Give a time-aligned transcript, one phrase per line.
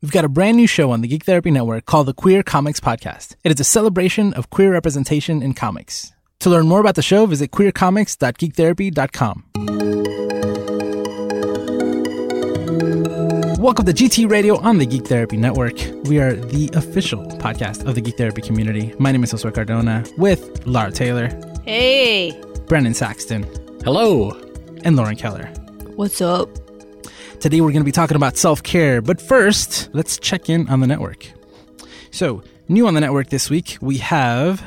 [0.00, 2.78] We've got a brand new show on the Geek Therapy Network called the Queer Comics
[2.78, 3.34] Podcast.
[3.42, 6.12] It is a celebration of queer representation in comics.
[6.38, 9.44] To learn more about the show, visit queercomics.geektherapy.com.
[13.60, 15.74] Welcome to GT Radio on the Geek Therapy Network.
[16.04, 18.94] We are the official podcast of the Geek Therapy community.
[19.00, 21.28] My name is Josue Cardona with Lara Taylor,
[21.64, 23.42] Hey, Brandon Saxton,
[23.82, 24.30] Hello.
[24.84, 25.46] and Lauren Keller.
[25.96, 26.48] what's up?
[27.40, 30.80] Today we're going to be talking about self care, but first, let's check in on
[30.80, 31.30] the network.
[32.10, 34.60] So, new on the network this week, we have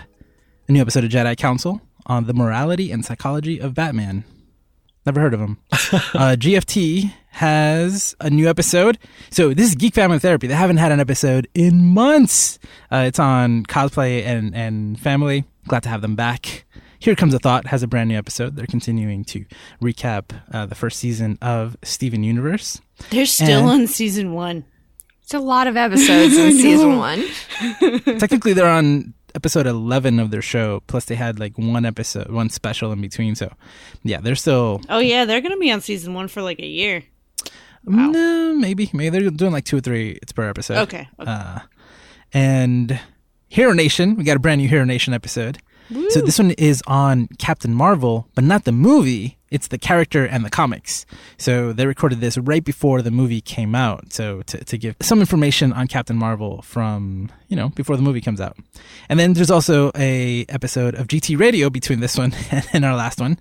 [0.69, 4.23] a new episode of Jedi Council on the morality and psychology of Batman.
[5.05, 5.57] Never heard of him.
[5.73, 8.97] uh, GFT has a new episode.
[9.31, 10.47] So, this is Geek Family Therapy.
[10.47, 12.57] They haven't had an episode in months.
[12.89, 15.43] Uh, it's on cosplay and, and family.
[15.67, 16.63] Glad to have them back.
[17.01, 18.55] Here Comes a Thought has a brand new episode.
[18.55, 19.43] They're continuing to
[19.81, 22.79] recap uh, the first season of Steven Universe.
[23.09, 24.65] They're still And- on season one.
[25.23, 27.23] It's a lot of episodes in season one.
[28.19, 32.49] Technically, they're on episode 11 of their show, plus they had like one episode, one
[32.49, 33.33] special in between.
[33.35, 33.51] So,
[34.03, 37.03] yeah, they're still, Oh yeah, they're gonna be on season one for like a year.
[37.85, 40.77] no, maybe, maybe they're doing like two or three it's per episode.
[40.79, 41.07] Okay.
[41.19, 41.31] okay.
[41.31, 41.59] Uh,
[42.33, 42.99] and
[43.47, 45.57] Hero Nation, we got a brand new Hero Nation episode.
[46.09, 49.37] So this one is on Captain Marvel, but not the movie.
[49.49, 51.05] It's the character and the comics.
[51.37, 54.13] So they recorded this right before the movie came out.
[54.13, 58.21] So to, to give some information on Captain Marvel from, you know, before the movie
[58.21, 58.55] comes out.
[59.09, 62.33] And then there's also a episode of GT Radio between this one
[62.73, 63.37] and our last one,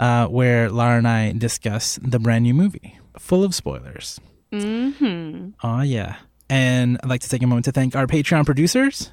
[0.00, 4.20] uh, where Lara and I discuss the brand new movie, full of spoilers.
[4.52, 5.50] mm-hmm.
[5.62, 6.16] Oh, yeah.
[6.50, 9.12] And I'd like to take a moment to thank our Patreon producers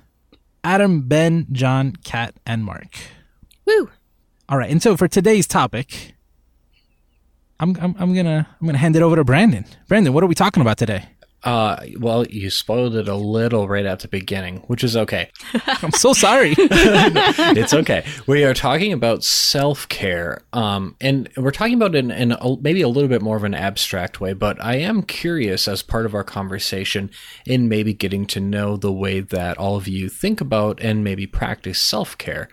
[0.70, 3.00] Adam, Ben, John, Kat, and Mark.
[3.66, 3.90] Woo!
[4.48, 4.70] All right.
[4.70, 6.14] And so for today's topic,
[7.60, 9.66] I'm, I'm, I'm gonna I'm gonna hand it over to Brandon.
[9.88, 11.06] Brandon, what are we talking about today?
[11.44, 15.30] Uh, well, you spoiled it a little right at the beginning, which is okay.
[15.68, 16.54] I'm so sorry.
[16.58, 18.06] it's okay.
[18.28, 22.58] We are talking about self care, um, and we're talking about it in, in a,
[22.60, 24.34] maybe a little bit more of an abstract way.
[24.34, 27.10] But I am curious, as part of our conversation,
[27.46, 31.26] in maybe getting to know the way that all of you think about and maybe
[31.26, 32.50] practice self care.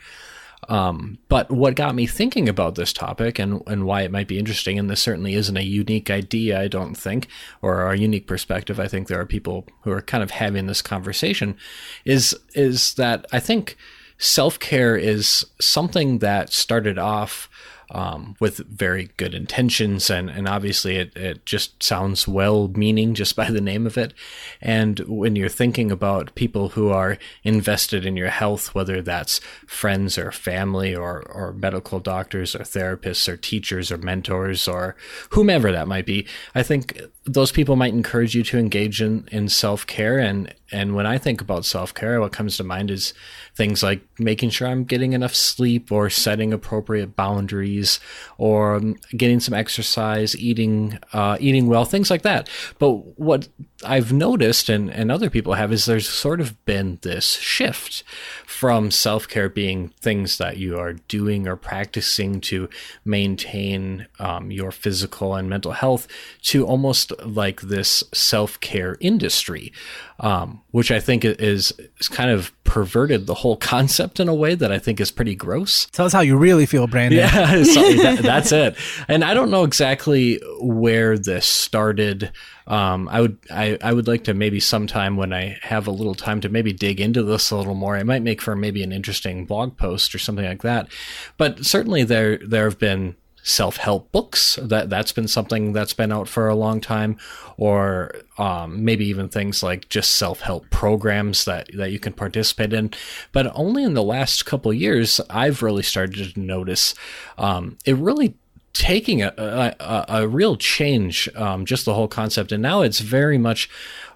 [0.68, 4.38] Um, but what got me thinking about this topic and, and why it might be
[4.38, 7.28] interesting, and this certainly isn't a unique idea, I don't think,
[7.62, 8.80] or a unique perspective.
[8.80, 11.56] I think there are people who are kind of having this conversation,
[12.04, 13.76] is is that I think
[14.18, 17.48] self care is something that started off
[17.90, 23.36] um, with very good intentions, and, and obviously it, it just sounds well meaning just
[23.36, 24.12] by the name of it.
[24.60, 30.18] And when you're thinking about people who are invested in your health, whether that's friends
[30.18, 34.96] or family or, or medical doctors or therapists or teachers or mentors or
[35.30, 39.48] whomever that might be, I think those people might encourage you to engage in, in
[39.48, 40.18] self care.
[40.18, 43.14] And, and when I think about self care, what comes to mind is
[43.54, 48.00] things like making sure I'm getting enough sleep or setting appropriate boundaries
[48.36, 52.48] or um, getting some exercise, eating, uh, eating well, things like that.
[52.78, 53.48] But what
[53.86, 58.02] I've noticed and, and other people have is there's sort of been this shift
[58.46, 62.68] from self care being things that you are doing or practicing to
[63.04, 66.08] maintain um, your physical and mental health
[66.42, 69.72] to almost like this self care industry,
[70.20, 74.54] um, which I think is, is kind of perverted the whole concept in a way
[74.54, 75.86] that I think is pretty gross.
[75.92, 77.20] Tell us how you really feel, Brandon.
[77.20, 78.76] Yeah, that, that's it.
[79.08, 82.32] And I don't know exactly where this started.
[82.66, 86.14] Um, I would I, I would like to maybe sometime when I have a little
[86.14, 87.96] time to maybe dig into this a little more.
[87.96, 90.88] It might make for maybe an interesting blog post or something like that.
[91.36, 94.58] But certainly there there have been self-help books.
[94.60, 97.16] That that's been something that's been out for a long time.
[97.56, 102.90] Or um, maybe even things like just self-help programs that that you can participate in.
[103.32, 106.94] But only in the last couple years i've really started to notice
[107.38, 108.34] um, it really
[108.72, 112.52] taking a, a, a real change um, just the whole concept.
[112.52, 113.70] And now it's very much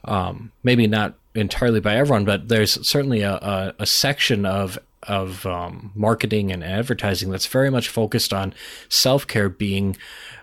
[0.05, 4.79] um, maybe not entirely by everyone but there's certainly a, a, a section of
[5.11, 8.55] of um, marketing and advertising that's very much focused on
[8.89, 9.97] self care being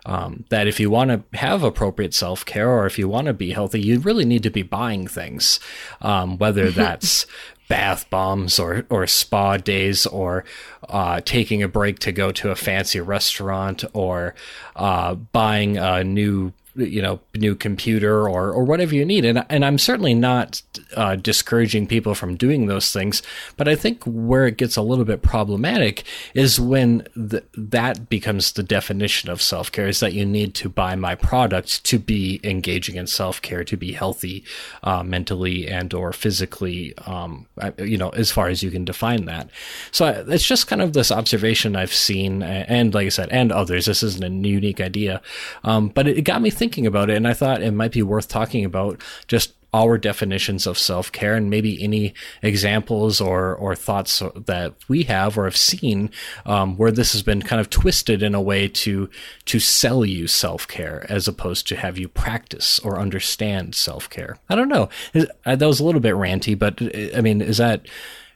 [0.06, 3.34] um, that if you want to have appropriate self care or if you want to
[3.34, 5.60] be healthy, you really need to be buying things,
[6.02, 7.25] um, whether that's
[7.69, 10.44] bath bombs or, or spa days or
[10.90, 14.36] uh, taking a break to go to a fancy restaurant or
[14.75, 19.26] uh, buying a new you know new computer or or whatever you need.
[19.26, 20.62] And and I'm certainly not
[20.96, 23.22] uh, discouraging people from doing those things
[23.56, 26.04] but I think where it gets a little bit problematic
[26.34, 30.96] is when th- that becomes the definition of self-care is that you need to buy
[30.96, 34.44] my product to be engaging in self-care to be healthy
[34.84, 37.46] uh, mentally and or physically um,
[37.78, 39.50] you know as far as you can define that.
[39.92, 43.86] So it's just kind of this observation I've seen and like I said and others.
[43.86, 45.22] This isn't a unique idea.
[45.64, 48.28] Um, but it got me thinking about it, and I thought it might be worth
[48.28, 54.24] talking about just our definitions of self care and maybe any examples or, or thoughts
[54.36, 56.10] that we have or have seen
[56.46, 59.10] um, where this has been kind of twisted in a way to
[59.46, 64.38] to sell you self care as opposed to have you practice or understand self care.
[64.50, 64.90] I don't know.
[65.14, 66.81] Uh, that was a little bit ranty, but
[67.16, 67.88] I mean, is that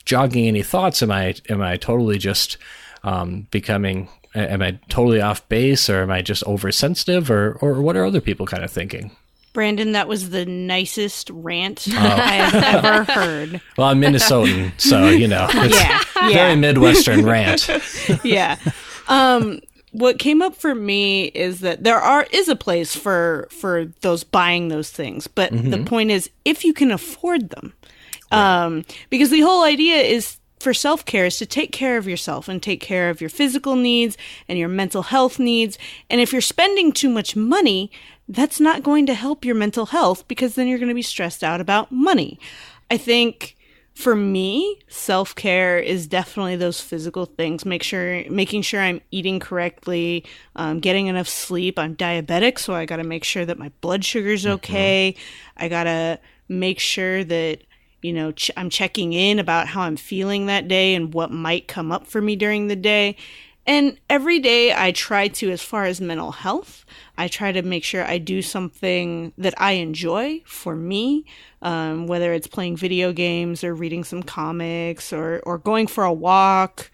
[0.05, 1.01] jogging any thoughts?
[1.01, 2.57] Am I am I totally just
[3.03, 7.95] um, becoming am I totally off base or am I just oversensitive or, or what
[7.95, 9.11] are other people kind of thinking?
[9.53, 11.97] Brandon, that was the nicest rant oh.
[11.97, 13.61] I have ever heard.
[13.77, 16.33] Well, I'm Minnesotan, so you know, it's yeah, yeah.
[16.33, 17.69] very Midwestern rant.
[18.23, 18.57] yeah.
[19.09, 19.59] Um,
[19.91, 24.23] what came up for me is that there are is a place for for those
[24.23, 25.69] buying those things, but mm-hmm.
[25.69, 27.73] the point is if you can afford them,
[28.31, 28.63] right.
[28.63, 32.47] um, because the whole idea is for self care is to take care of yourself
[32.47, 34.17] and take care of your physical needs
[34.47, 35.77] and your mental health needs.
[36.09, 37.91] And if you're spending too much money,
[38.27, 41.43] that's not going to help your mental health because then you're going to be stressed
[41.43, 42.39] out about money.
[42.89, 43.57] I think
[43.93, 47.65] for me, self care is definitely those physical things.
[47.65, 50.25] Make sure, making sure I'm eating correctly,
[50.55, 51.77] um, getting enough sleep.
[51.77, 54.53] I'm diabetic, so I got to make sure that my blood sugar's mm-hmm.
[54.53, 55.15] okay.
[55.15, 55.63] Mm-hmm.
[55.63, 57.61] I got to make sure that
[58.01, 61.67] you know, ch- I'm checking in about how I'm feeling that day and what might
[61.67, 63.15] come up for me during the day.
[63.67, 66.83] And every day I try to, as far as mental health,
[67.17, 71.25] I try to make sure I do something that I enjoy for me,
[71.61, 76.13] um, whether it's playing video games or reading some comics or, or going for a
[76.13, 76.89] walk,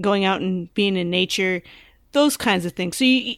[0.00, 1.62] going out and being in nature,
[2.12, 2.96] those kinds of things.
[2.96, 3.36] So you,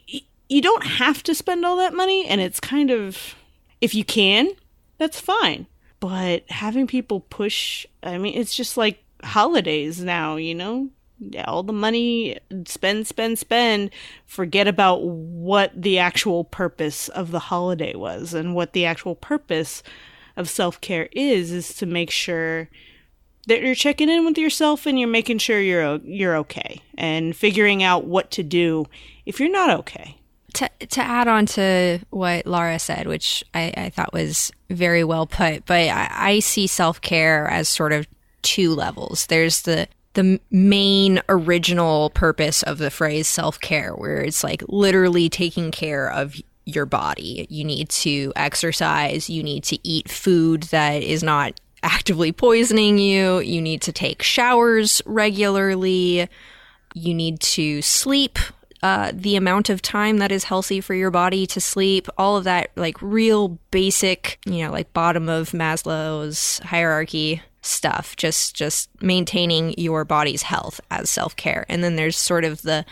[0.49, 3.35] you don't have to spend all that money, and it's kind of,
[3.81, 4.51] if you can,
[4.99, 5.67] that's fine
[6.01, 10.91] but having people push i mean it's just like holidays now you know?
[11.47, 13.91] All the money spend spend spend
[14.25, 19.83] forget about what the actual purpose of the holiday was and what the actual purpose
[20.37, 22.69] of self-care is is to make sure
[23.49, 27.83] that you're checking in with yourself and you're making sure you're you're okay and figuring
[27.83, 28.87] out what to do
[29.27, 30.19] if you're not okay
[30.55, 35.27] to to add on to what Lara said, which I, I thought was very well
[35.27, 38.07] put, but I, I see self care as sort of
[38.43, 39.27] two levels.
[39.27, 45.29] There's the the main original purpose of the phrase self care, where it's like literally
[45.29, 46.35] taking care of
[46.65, 47.47] your body.
[47.49, 49.31] You need to exercise.
[49.31, 53.39] You need to eat food that is not actively poisoning you.
[53.41, 56.29] You need to take showers regularly.
[56.95, 58.39] You need to sleep
[58.83, 62.45] uh, the amount of time that is healthy for your body to sleep, all of
[62.45, 68.15] that, like real basic, you know, like bottom of Maslow's hierarchy stuff.
[68.17, 72.85] Just just maintaining your body's health as self care, and then there's sort of the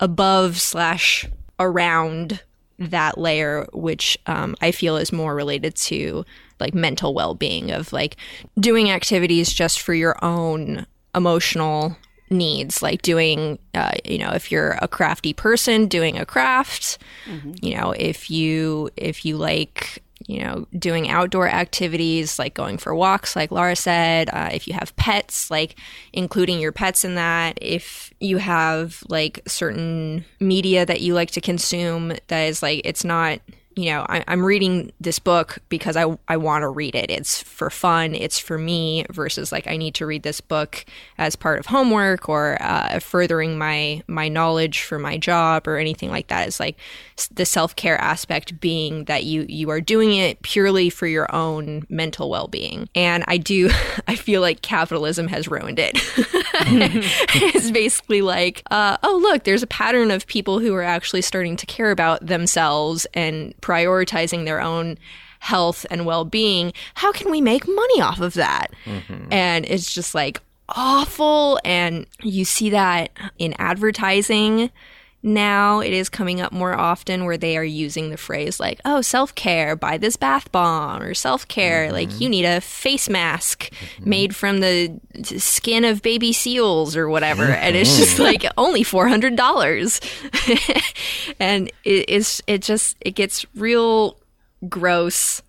[0.00, 1.26] above slash
[1.58, 2.42] around
[2.78, 6.24] that layer, which um, I feel is more related to
[6.58, 8.16] like mental well being of like
[8.58, 11.96] doing activities just for your own emotional
[12.30, 17.52] needs like doing uh, you know if you're a crafty person doing a craft mm-hmm.
[17.62, 22.94] you know if you if you like you know doing outdoor activities like going for
[22.94, 25.76] walks like lara said uh, if you have pets like
[26.12, 31.40] including your pets in that if you have like certain media that you like to
[31.40, 33.40] consume that is like it's not
[33.76, 37.10] you know, I, am reading this book because I, I want to read it.
[37.10, 40.86] It's for fun, it's for me, versus like I need to read this book
[41.18, 46.10] as part of homework or uh, furthering my my knowledge for my job or anything
[46.10, 46.48] like that.
[46.48, 46.78] It's like
[47.30, 51.86] the self care aspect being that you you are doing it purely for your own
[51.90, 52.88] mental well being.
[52.94, 53.68] And I do,
[54.08, 55.98] I feel like capitalism has ruined it.
[56.58, 61.56] it's basically like, uh, oh look, there's a pattern of people who are actually starting
[61.56, 64.96] to care about themselves and prioritizing their own
[65.40, 68.68] health and well-being how can we make money off of that?
[68.84, 69.32] Mm-hmm.
[69.32, 71.60] and it's just like awful.
[71.64, 74.70] And you see that in advertising
[75.22, 79.00] now it is coming up more often where they are using the phrase like, oh,
[79.00, 81.94] self care, buy this bath bomb, or self care, mm-hmm.
[81.94, 84.08] like you need a face mask mm-hmm.
[84.08, 87.44] made from the skin of baby seals or whatever.
[87.44, 87.64] Mm-hmm.
[87.64, 91.34] And it's just like only $400.
[91.40, 94.18] and it, it's, it just, it gets real
[94.68, 95.42] gross.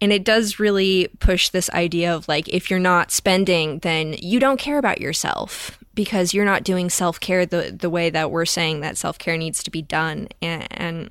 [0.00, 4.40] And it does really push this idea of like, if you're not spending, then you
[4.40, 8.46] don't care about yourself because you're not doing self care the the way that we're
[8.46, 11.10] saying that self care needs to be done, and, and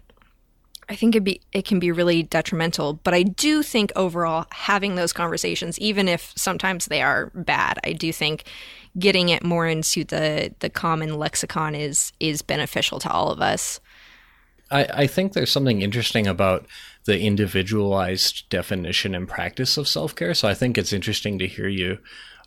[0.90, 2.94] I think it be it can be really detrimental.
[2.94, 7.94] But I do think overall having those conversations, even if sometimes they are bad, I
[7.94, 8.44] do think
[9.00, 13.80] getting it more into the the common lexicon is is beneficial to all of us.
[14.72, 16.66] I, I think there's something interesting about
[17.06, 20.34] the individualized definition and practice of self care.
[20.34, 22.00] So I think it's interesting to hear you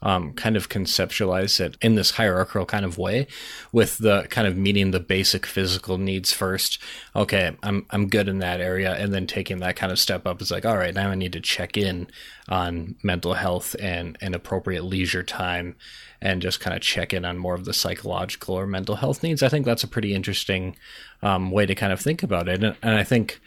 [0.06, 3.26] um, kind of conceptualize it in this hierarchical kind of way,
[3.72, 6.80] with the kind of meeting the basic physical needs first.
[7.16, 10.40] Okay, I'm I'm good in that area, and then taking that kind of step up
[10.40, 12.06] is like, all right, now I need to check in
[12.48, 15.74] on mental health and and appropriate leisure time,
[16.22, 19.42] and just kind of check in on more of the psychological or mental health needs.
[19.42, 20.76] I think that's a pretty interesting
[21.20, 23.40] um, way to kind of think about it, and, and I think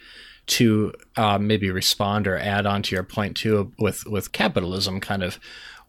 [0.46, 5.22] to uh, maybe respond or add on to your point too with with capitalism kind
[5.22, 5.38] of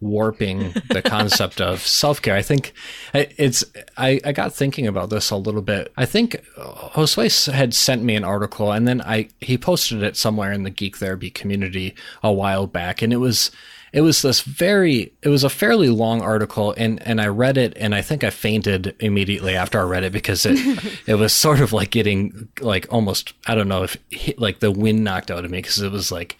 [0.01, 2.36] warping the concept of self care.
[2.36, 2.74] I think
[3.13, 3.63] it's,
[3.98, 5.93] I, I got thinking about this a little bit.
[5.96, 10.51] I think Josue had sent me an article and then I, he posted it somewhere
[10.51, 13.51] in the geek therapy community a while back and it was,
[13.93, 17.74] it was this very it was a fairly long article and and I read it
[17.75, 20.58] and I think I fainted immediately after I read it because it
[21.08, 24.72] it was sort of like getting like almost I don't know if hit, like the
[24.72, 26.38] wind knocked out of me because it was like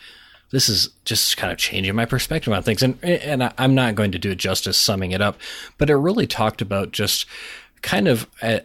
[0.52, 2.84] this is just kind of changing my perspective on things.
[2.84, 5.38] And, and I'm not going to do it justice summing it up,
[5.78, 7.26] but it really talked about just
[7.82, 8.60] kind of uh,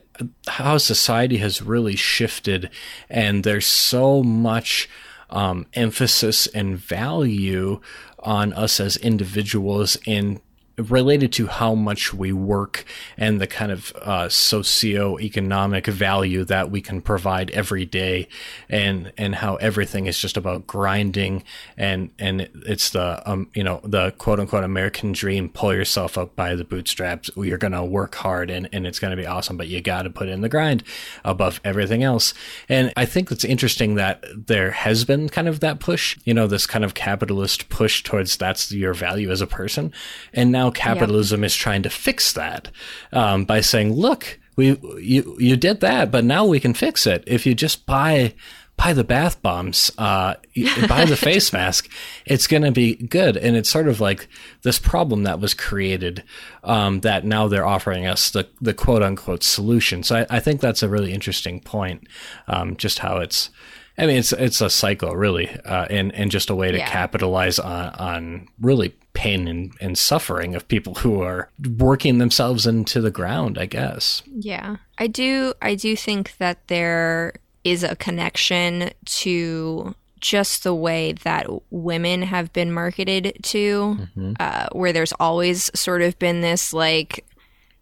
[0.47, 2.71] how society has really shifted
[3.09, 4.88] and there's so much
[5.31, 7.81] um, emphasis and value
[8.19, 10.40] on us as individuals in
[10.78, 12.85] related to how much we work
[13.16, 18.28] and the kind of uh, socio-economic value that we can provide every day
[18.68, 21.42] and and how everything is just about grinding
[21.78, 26.37] and and it's the um you know the quote unquote American dream pull yourself up
[26.37, 27.30] by the bootstraps.
[27.37, 30.42] You're gonna work hard and, and it's gonna be awesome but you gotta put in
[30.42, 30.83] the grind
[31.25, 32.35] above everything else.
[32.68, 36.47] And I think it's interesting that there has been kind of that push you know
[36.47, 39.92] this kind of capitalist push towards that's your value as a person.
[40.35, 41.46] And now now capitalism yep.
[41.46, 42.70] is trying to fix that
[43.12, 47.25] um, by saying, look, we you you did that, but now we can fix it
[47.26, 48.35] if you just buy
[48.76, 50.35] buy the bath bombs, uh,
[50.88, 51.90] buy the face mask,
[52.26, 53.37] it's going to be good.
[53.37, 54.28] And it's sort of like
[54.62, 56.23] this problem that was created
[56.62, 60.02] um, that now they're offering us the, the quote unquote solution.
[60.02, 62.06] So I, I think that's a really interesting point,
[62.49, 63.50] um, just how it's
[63.99, 66.87] I mean, it's it's a cycle, really, uh, and and just a way to yeah.
[66.87, 73.00] capitalize on on really pain and, and suffering of people who are working themselves into
[73.00, 73.58] the ground.
[73.58, 74.23] I guess.
[74.26, 75.54] Yeah, I do.
[75.62, 82.52] I do think that there is a connection to just the way that women have
[82.52, 84.32] been marketed to, mm-hmm.
[84.38, 87.25] uh, where there's always sort of been this like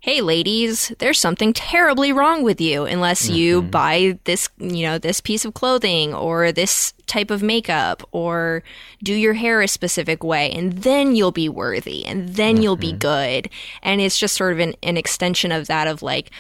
[0.04, 3.37] hey ladies there's something terribly wrong with you unless mm-hmm.
[3.37, 8.62] you buy this you know this piece of clothing or this type of makeup or
[9.02, 12.64] do your hair a specific way and then you'll be worthy and then mm-hmm.
[12.64, 12.99] you'll be mm-hmm.
[12.99, 13.49] good
[13.82, 16.30] and it's just sort of an, an extension of that of like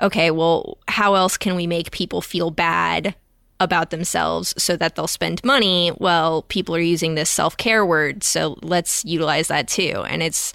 [0.00, 3.12] okay well how else can we make people feel bad
[3.58, 8.56] about themselves so that they'll spend money well people are using this self-care word so
[8.62, 10.54] let's utilize that too and it's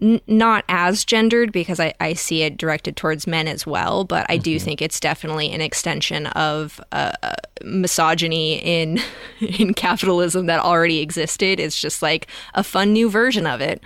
[0.00, 4.26] N- not as gendered because I, I see it directed towards men as well, but
[4.28, 4.42] I mm-hmm.
[4.42, 7.34] do think it's definitely an extension of uh, uh
[7.64, 9.00] misogyny in
[9.40, 11.58] in capitalism that already existed.
[11.60, 13.82] It's just like a fun new version of it.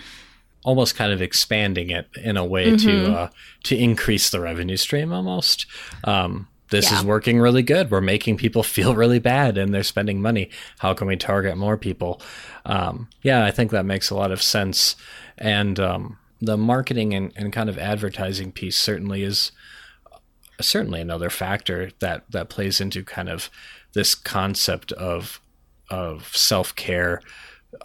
[0.64, 2.86] Almost kind of expanding it in a way mm-hmm.
[2.86, 3.30] to uh,
[3.64, 5.12] to increase the revenue stream.
[5.12, 5.66] Almost,
[6.04, 6.98] um, this yeah.
[6.98, 7.90] is working really good.
[7.90, 10.50] We're making people feel really bad, and they're spending money.
[10.78, 12.20] How can we target more people?
[12.64, 14.96] Um, yeah, I think that makes a lot of sense
[15.40, 19.52] and um, the marketing and, and kind of advertising piece certainly is
[20.60, 23.50] certainly another factor that that plays into kind of
[23.94, 25.40] this concept of
[25.88, 27.22] of self care.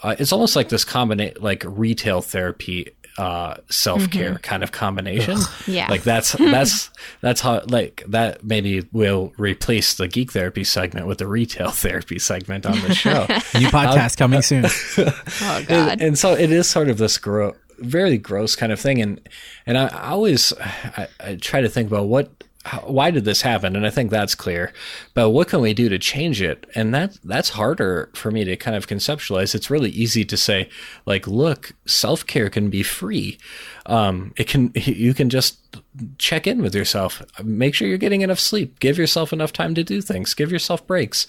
[0.03, 4.41] Uh, it's almost like this combination, like retail therapy, uh, self care mm-hmm.
[4.41, 5.39] kind of combination.
[5.67, 6.89] yeah, like that's that's
[7.21, 8.43] that's how like that.
[8.43, 13.21] Maybe we'll replace the geek therapy segment with the retail therapy segment on the show.
[13.59, 14.65] New podcast coming soon.
[14.65, 15.69] oh God!
[15.69, 19.21] And, and, so it is sort of this grow very gross kind of thing, and
[19.65, 22.44] and I, I always I, I try to think about what how,
[22.83, 23.75] why did this happen?
[23.75, 24.73] And I think that's clear.
[25.13, 26.65] But what can we do to change it?
[26.73, 29.53] And that that's harder for me to kind of conceptualize.
[29.53, 30.69] It's really easy to say,
[31.05, 33.37] like, look, self care can be free.
[33.85, 35.59] Um, it can you can just
[36.17, 37.21] check in with yourself.
[37.43, 38.79] Make sure you're getting enough sleep.
[38.79, 40.33] Give yourself enough time to do things.
[40.33, 41.27] Give yourself breaks.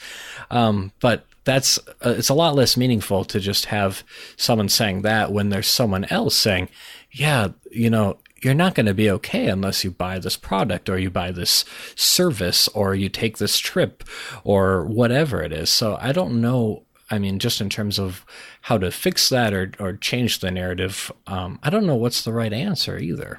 [0.50, 4.02] Um, but that's uh, it's a lot less meaningful to just have
[4.36, 6.68] someone saying that when there's someone else saying,
[7.12, 10.98] "Yeah, you know, you're not going to be okay unless you buy this product or
[10.98, 11.64] you buy this
[11.94, 14.04] service or you take this trip
[14.44, 16.84] or whatever it is." So I don't know.
[17.10, 18.24] I mean, just in terms of
[18.62, 22.32] how to fix that or or change the narrative, um, I don't know what's the
[22.32, 23.38] right answer either.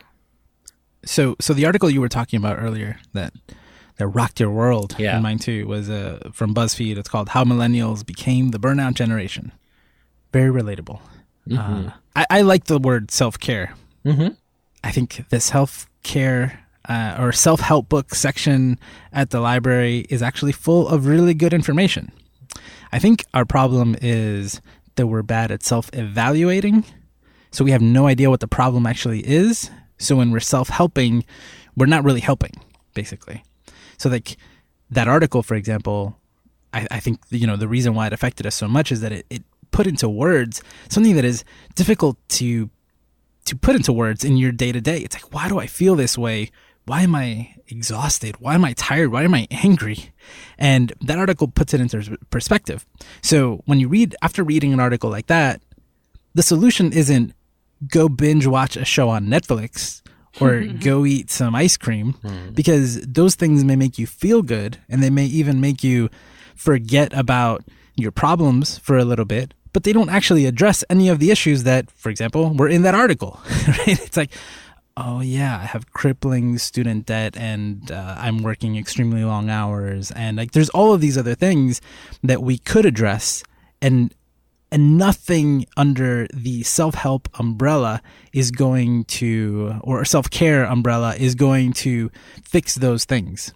[1.05, 3.33] So, so the article you were talking about earlier that
[3.97, 4.95] that rocked your world.
[4.97, 5.15] Yeah.
[5.15, 6.97] And mine too was uh, from BuzzFeed.
[6.97, 9.51] It's called "How Millennials Became the Burnout Generation."
[10.31, 10.99] Very relatable.
[11.51, 13.73] Uh, I, I like the word self care.
[14.05, 14.33] Mm-hmm.
[14.87, 18.79] I think this self care uh, or self help book section
[19.11, 22.09] at the library is actually full of really good information.
[22.93, 24.61] I think our problem is
[24.95, 26.85] that we're bad at self evaluating.
[27.51, 29.69] So we have no idea what the problem actually is.
[29.97, 31.25] So when we're self helping,
[31.75, 32.53] we're not really helping,
[32.93, 33.43] basically.
[33.97, 34.37] So like
[34.89, 36.17] that article, for example,
[36.71, 39.11] I, I think you know the reason why it affected us so much is that
[39.11, 41.43] it, it put into words something that is
[41.75, 42.69] difficult to
[43.47, 44.99] to put into words in your day to day.
[44.99, 46.51] It's like, why do I feel this way?
[46.85, 48.39] Why am I exhausted?
[48.39, 49.11] Why am I tired?
[49.11, 50.11] Why am I angry?
[50.57, 52.85] And that article puts it into perspective.
[53.21, 55.61] So when you read, after reading an article like that,
[56.33, 57.33] the solution isn't
[57.91, 60.01] go binge watch a show on Netflix
[60.39, 62.51] or go eat some ice cream hmm.
[62.51, 66.09] because those things may make you feel good and they may even make you
[66.55, 67.63] forget about
[67.95, 71.61] your problems for a little bit, but they don't actually address any of the issues
[71.61, 73.39] that, for example, were in that article.
[73.67, 73.89] Right?
[73.89, 74.31] It's like,
[74.95, 80.35] oh yeah, I have crippling student debt and uh, I'm working extremely long hours, and
[80.35, 81.79] like there's all of these other things
[82.23, 83.43] that we could address,
[83.79, 84.15] and
[84.71, 88.01] and nothing under the self-help umbrella
[88.33, 92.09] is going to or self-care umbrella is going to
[92.43, 93.53] fix those things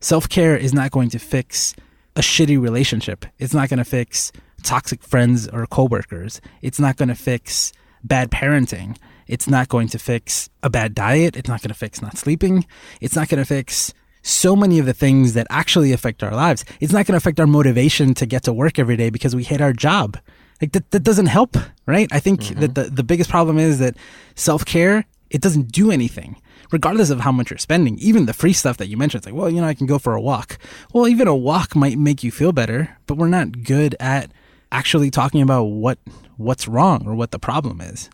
[0.00, 1.74] self-care is not going to fix
[2.14, 4.32] a shitty relationship it's not going to fix
[4.66, 8.96] toxic friends or coworkers it's not going to fix bad parenting
[9.26, 12.66] it's not going to fix a bad diet it's not going to fix not sleeping
[13.00, 13.94] it's not going to fix
[14.26, 16.64] so many of the things that actually affect our lives.
[16.80, 19.44] It's not going to affect our motivation to get to work every day because we
[19.44, 20.18] hate our job.
[20.60, 21.56] Like that, that doesn't help,
[21.86, 22.08] right?
[22.10, 22.72] I think that mm-hmm.
[22.72, 23.96] the, the biggest problem is that
[24.34, 26.40] self care, it doesn't do anything,
[26.72, 27.98] regardless of how much you're spending.
[27.98, 29.98] Even the free stuff that you mentioned, it's like, well, you know, I can go
[29.98, 30.58] for a walk.
[30.92, 34.32] Well, even a walk might make you feel better, but we're not good at
[34.72, 35.98] actually talking about what
[36.36, 38.10] what's wrong or what the problem is.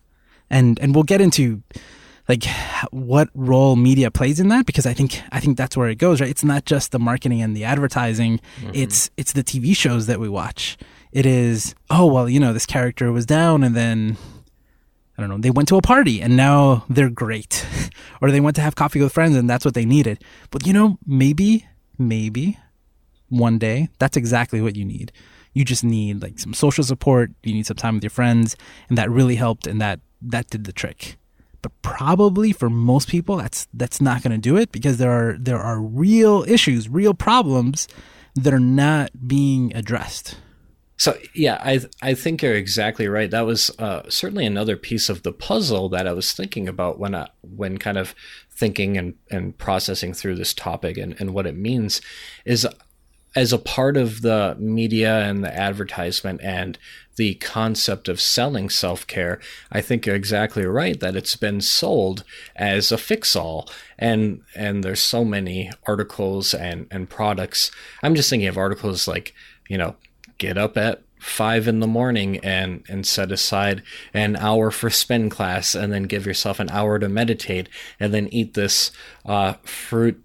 [0.50, 1.62] And and we'll get into
[2.28, 2.44] like
[2.90, 6.20] what role media plays in that because I think I think that's where it goes
[6.20, 6.30] right?
[6.30, 8.40] It's not just the marketing and the advertising.
[8.60, 8.70] Mm-hmm.
[8.74, 10.76] It's it's the TV shows that we watch.
[11.10, 14.16] It is oh well you know this character was down and then
[15.16, 17.66] I don't know they went to a party and now they're great.
[18.20, 20.22] Or they went to have coffee with friends and that's what they needed.
[20.52, 21.66] But you know maybe
[21.98, 22.56] maybe
[23.30, 25.10] one day that's exactly what you need
[25.52, 28.56] you just need like some social support you need some time with your friends
[28.88, 31.16] and that really helped and that that did the trick
[31.60, 35.36] but probably for most people that's that's not going to do it because there are
[35.38, 37.88] there are real issues real problems
[38.34, 40.36] that are not being addressed
[41.02, 43.28] So yeah, I I think you're exactly right.
[43.28, 47.12] That was uh, certainly another piece of the puzzle that I was thinking about when
[47.12, 48.14] I, when kind of
[48.52, 52.00] thinking and, and processing through this topic and, and what it means
[52.44, 52.64] is
[53.34, 56.78] as a part of the media and the advertisement and
[57.16, 59.40] the concept of selling self care,
[59.70, 62.24] I think you're exactly right that it's been sold
[62.56, 63.68] as a fix all.
[63.98, 67.70] And and there's so many articles and, and products.
[68.02, 69.34] I'm just thinking of articles like,
[69.68, 69.96] you know,
[70.38, 75.30] get up at five in the morning and and set aside an hour for spin
[75.30, 77.68] class and then give yourself an hour to meditate
[78.00, 78.90] and then eat this
[79.24, 80.22] uh, fruit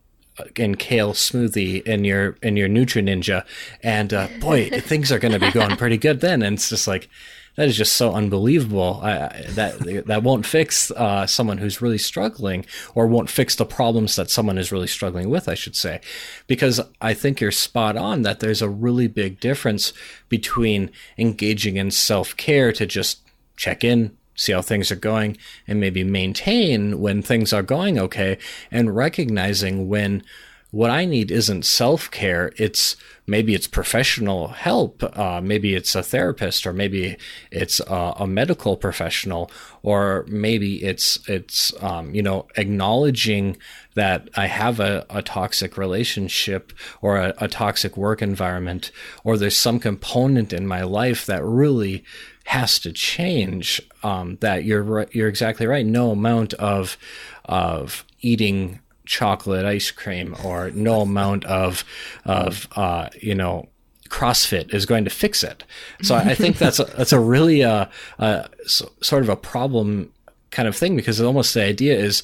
[0.55, 3.45] and kale smoothie in your in your Nutri Ninja,
[3.83, 6.41] and uh, boy, things are going to be going pretty good then.
[6.41, 7.09] And it's just like
[7.55, 8.99] that is just so unbelievable.
[9.03, 14.15] I, that that won't fix uh, someone who's really struggling, or won't fix the problems
[14.15, 15.49] that someone is really struggling with.
[15.49, 15.99] I should say,
[16.45, 19.91] because I think you're spot on that there's a really big difference
[20.29, 23.21] between engaging in self care to just
[23.55, 28.37] check in, see how things are going, and maybe maintain when things are going okay,
[28.71, 30.23] and recognizing when
[30.71, 32.51] what I need isn't self care.
[32.57, 35.03] It's maybe it's professional help.
[35.17, 37.17] Uh, maybe it's a therapist, or maybe
[37.51, 39.49] it's a, a medical professional,
[39.81, 43.57] or maybe it's it's um, you know acknowledging
[43.95, 46.71] that I have a, a toxic relationship
[47.01, 48.91] or a, a toxic work environment,
[49.23, 52.03] or there's some component in my life that really
[52.47, 53.81] has to change.
[54.03, 55.85] Um, that you're you're exactly right.
[55.85, 56.97] No amount of
[57.45, 61.83] of eating chocolate ice cream or no amount of
[62.23, 63.67] of uh, you know
[64.07, 65.65] CrossFit is going to fix it.
[66.01, 70.13] So I think that's a, that's a really uh, uh, so, sort of a problem
[70.49, 72.23] kind of thing because almost the idea is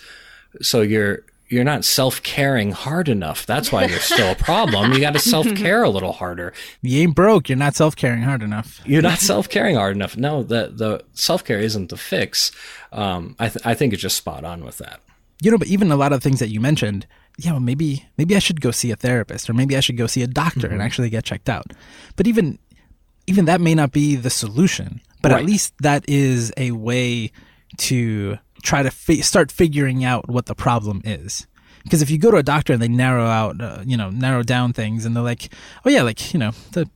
[0.62, 3.46] so you're you're not self-caring hard enough.
[3.46, 4.94] That's why there's still a problem.
[4.94, 6.54] You got to self-care a little harder.
[6.82, 7.50] You ain't broke.
[7.50, 8.82] You're not self-caring hard enough.
[8.86, 10.18] You're not self-caring hard enough.
[10.18, 12.52] No, the the self-care isn't the fix.
[12.92, 15.02] Um, I th- I think it's just spot on with that
[15.44, 17.06] you know, but even a lot of things that you mentioned,
[17.38, 20.08] yeah, well, maybe maybe I should go see a therapist or maybe I should go
[20.08, 20.74] see a doctor mm-hmm.
[20.74, 21.74] and actually get checked out.
[22.16, 22.58] But even
[23.28, 25.02] even that may not be the solution.
[25.22, 25.42] But right.
[25.42, 27.32] at least that is a way
[27.78, 31.46] to try to fi- start figuring out what the problem is.
[31.84, 34.42] Because if you go to a doctor and they narrow out, uh, you know, narrow
[34.42, 35.54] down things, and they're like,
[35.86, 36.90] oh yeah, like you know, the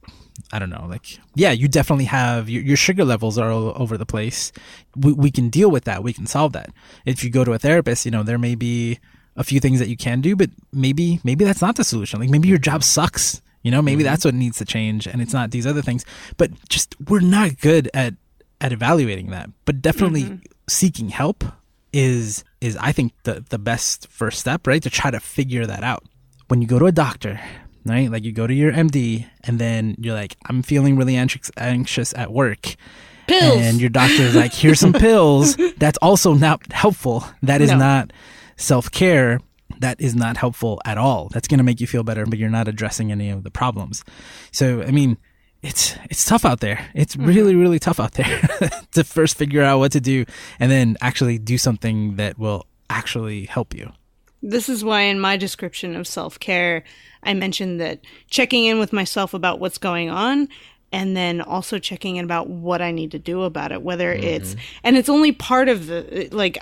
[0.53, 3.97] I don't know, like, yeah, you definitely have your, your sugar levels are all over
[3.97, 4.51] the place.
[4.95, 6.03] We, we can deal with that.
[6.03, 6.69] We can solve that.
[7.05, 8.99] If you go to a therapist, you know, there may be
[9.35, 12.19] a few things that you can do, but maybe, maybe that's not the solution.
[12.19, 13.41] Like, maybe your job sucks.
[13.63, 14.11] You know, maybe mm-hmm.
[14.11, 16.05] that's what needs to change and it's not these other things.
[16.37, 18.13] But just, we're not good at,
[18.61, 19.49] at evaluating that.
[19.65, 20.35] But definitely mm-hmm.
[20.67, 21.43] Seeking help
[21.93, 24.81] is, is, I think, the, the best first step, right?
[24.83, 26.03] To try to figure that out.
[26.47, 27.39] When you go to a doctor,
[27.85, 28.11] right?
[28.11, 32.13] Like you go to your MD and then you're like, I'm feeling really anxious, anxious
[32.15, 32.75] at work.
[33.27, 33.59] Pills.
[33.59, 35.57] And your doctor is like, here's some pills.
[35.77, 37.25] That's also not helpful.
[37.43, 37.77] That is no.
[37.77, 38.13] not
[38.55, 39.39] self care.
[39.79, 41.29] That is not helpful at all.
[41.29, 44.03] That's going to make you feel better, but you're not addressing any of the problems.
[44.51, 45.17] So, I mean,
[45.61, 46.87] it's it's tough out there.
[46.93, 47.27] It's mm-hmm.
[47.27, 48.41] really really tough out there
[48.93, 50.25] to first figure out what to do
[50.59, 53.91] and then actually do something that will actually help you.
[54.41, 56.83] This is why in my description of self-care
[57.23, 60.47] I mentioned that checking in with myself about what's going on
[60.91, 64.23] and then also checking in about what I need to do about it, whether mm-hmm.
[64.23, 66.59] it's, and it's only part of the, like,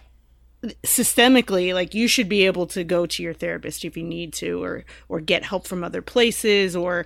[0.84, 4.64] systemically like you should be able to go to your therapist if you need to
[4.64, 7.06] or or get help from other places or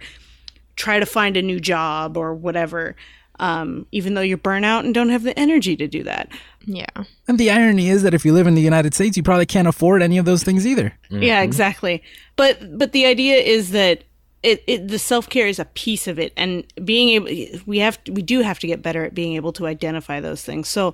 [0.80, 2.96] try to find a new job or whatever
[3.40, 6.30] um, even though you're burnout and don't have the energy to do that.
[6.66, 6.86] Yeah.
[7.28, 9.68] And the irony is that if you live in the United States, you probably can't
[9.68, 10.94] afford any of those things either.
[11.10, 11.24] Mm-hmm.
[11.24, 12.04] Yeah, exactly.
[12.36, 14.04] But but the idea is that
[14.44, 17.28] it, it the self care is a piece of it, and being able
[17.66, 20.68] we have we do have to get better at being able to identify those things.
[20.68, 20.94] So,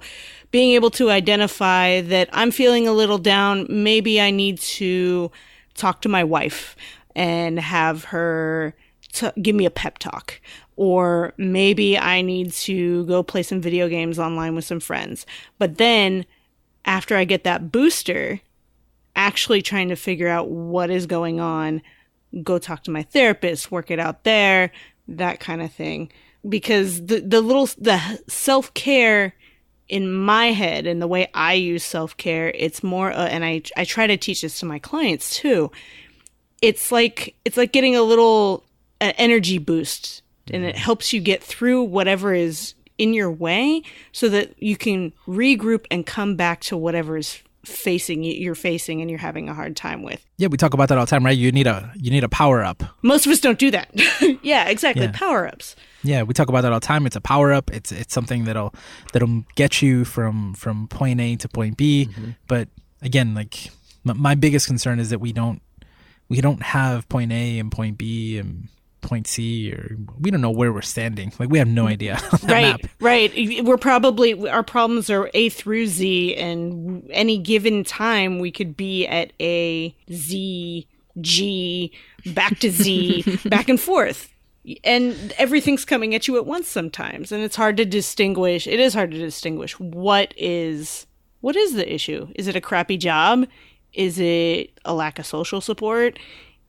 [0.52, 5.32] being able to identify that I'm feeling a little down, maybe I need to
[5.74, 6.76] talk to my wife
[7.16, 8.76] and have her
[9.42, 10.42] give me a pep talk
[10.76, 15.26] or maybe I need to go play some video games online with some friends.
[15.58, 16.26] But then
[16.84, 18.42] after I get that booster,
[19.16, 21.82] actually trying to figure out what is going on,
[22.44, 24.72] go talk to my therapist, work it out there,
[25.08, 26.12] that kind of thing.
[26.48, 29.34] Because the the little the self-care
[29.88, 33.86] in my head and the way I use self-care, it's more uh, and I I
[33.86, 35.72] try to teach this to my clients too.
[36.62, 38.65] It's like it's like getting a little
[39.02, 43.82] an energy boost and it helps you get through whatever is in your way
[44.12, 49.10] so that you can regroup and come back to whatever is facing you're facing and
[49.10, 50.26] you're having a hard time with.
[50.38, 51.38] Yeah, we talk about that all the time, right?
[51.38, 52.84] You need a you need a power up.
[53.02, 53.90] Most of us don't do that.
[54.44, 55.06] yeah, exactly.
[55.06, 55.12] Yeah.
[55.14, 55.76] Power ups.
[56.04, 57.06] Yeah, we talk about that all the time.
[57.06, 57.72] It's a power up.
[57.72, 58.74] It's it's something that'll
[59.14, 62.10] that'll get you from from point A to point B.
[62.12, 62.32] Mm-hmm.
[62.48, 62.70] But
[63.02, 63.72] again, like
[64.04, 65.62] my biggest concern is that we don't
[66.30, 68.70] we don't have point A and point B and
[69.02, 71.32] point C or we don't know where we're standing.
[71.40, 72.20] Like we have no idea.
[72.44, 72.82] right, map.
[73.00, 73.32] right.
[73.64, 79.06] We're probably our problems are A through Z, and any given time we could be
[79.08, 80.88] at A, Z,
[81.22, 81.92] G,
[82.28, 84.32] back to Z, back and forth.
[84.84, 88.66] And everything's coming at you at once sometimes, and it's hard to distinguish.
[88.66, 91.06] It is hard to distinguish what is
[91.42, 92.28] what is the issue.
[92.36, 93.46] Is it a crappy job?
[93.94, 96.20] Is it a lack of social support?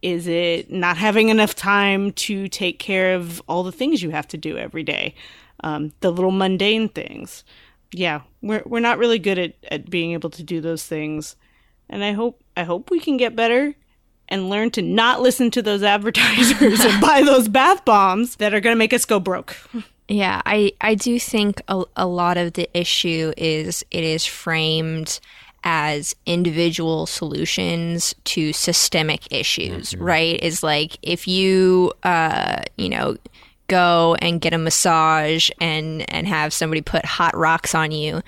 [0.07, 4.29] Is it not having enough time to take care of all the things you have
[4.29, 5.17] to do every day?
[5.65, 7.43] Um, the little mundane things.
[7.91, 11.35] Yeah, we're we're not really good at, at being able to do those things.
[11.89, 13.75] And I hope I hope we can get better
[14.29, 18.61] and learn to not listen to those advertisers and buy those bath bombs that are
[18.61, 19.57] going to make us go broke.
[20.07, 25.19] Yeah, I, I do think a, a lot of the issue is it is framed
[25.69, 30.05] as individual solutions to systemic issues, mm-hmm.
[30.05, 30.41] right?
[30.41, 33.17] Is like if you, uh, you know,
[33.67, 38.23] go and get a massage and and have somebody put hot rocks on you,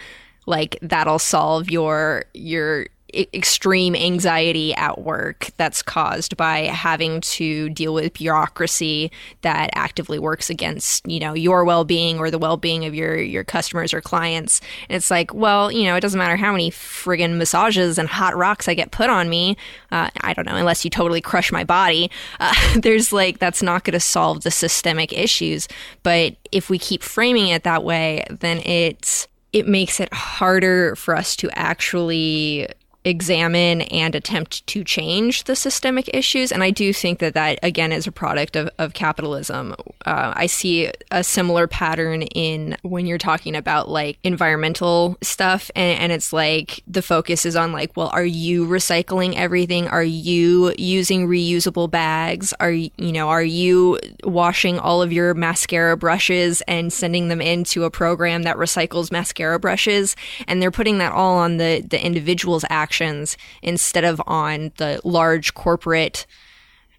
[0.47, 7.95] like that'll solve your your extreme anxiety at work that's caused by having to deal
[7.95, 13.19] with bureaucracy that actively works against you know your well-being or the well-being of your
[13.19, 14.61] your customers or clients.
[14.89, 18.37] And it's like well you know it doesn't matter how many friggin massages and hot
[18.37, 19.57] rocks i get put on me
[19.91, 23.85] uh, i don't know unless you totally crush my body uh, there's like that's not
[23.85, 25.69] going to solve the systemic issues.
[26.03, 31.17] But if we keep framing it that way then it's it makes it harder for
[31.17, 32.69] us to actually
[33.09, 36.53] examine and attempt to change the systemic issues.
[36.53, 39.75] And I do think that that, again, is a product of, of capitalism.
[40.09, 45.71] Uh, I see a similar pattern in when you're talking about like environmental stuff.
[45.77, 49.87] And, and it's like the focus is on like, well, are you recycling everything?
[49.87, 52.55] Are you using reusable bags?
[52.59, 57.85] Are you know, are you washing all of your mascara brushes and sending them into
[57.85, 60.17] a program that recycles mascara brushes?
[60.47, 65.53] And they're putting that all on the, the individual's actions instead of on the large
[65.53, 66.25] corporate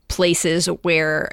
[0.10, 1.32] places where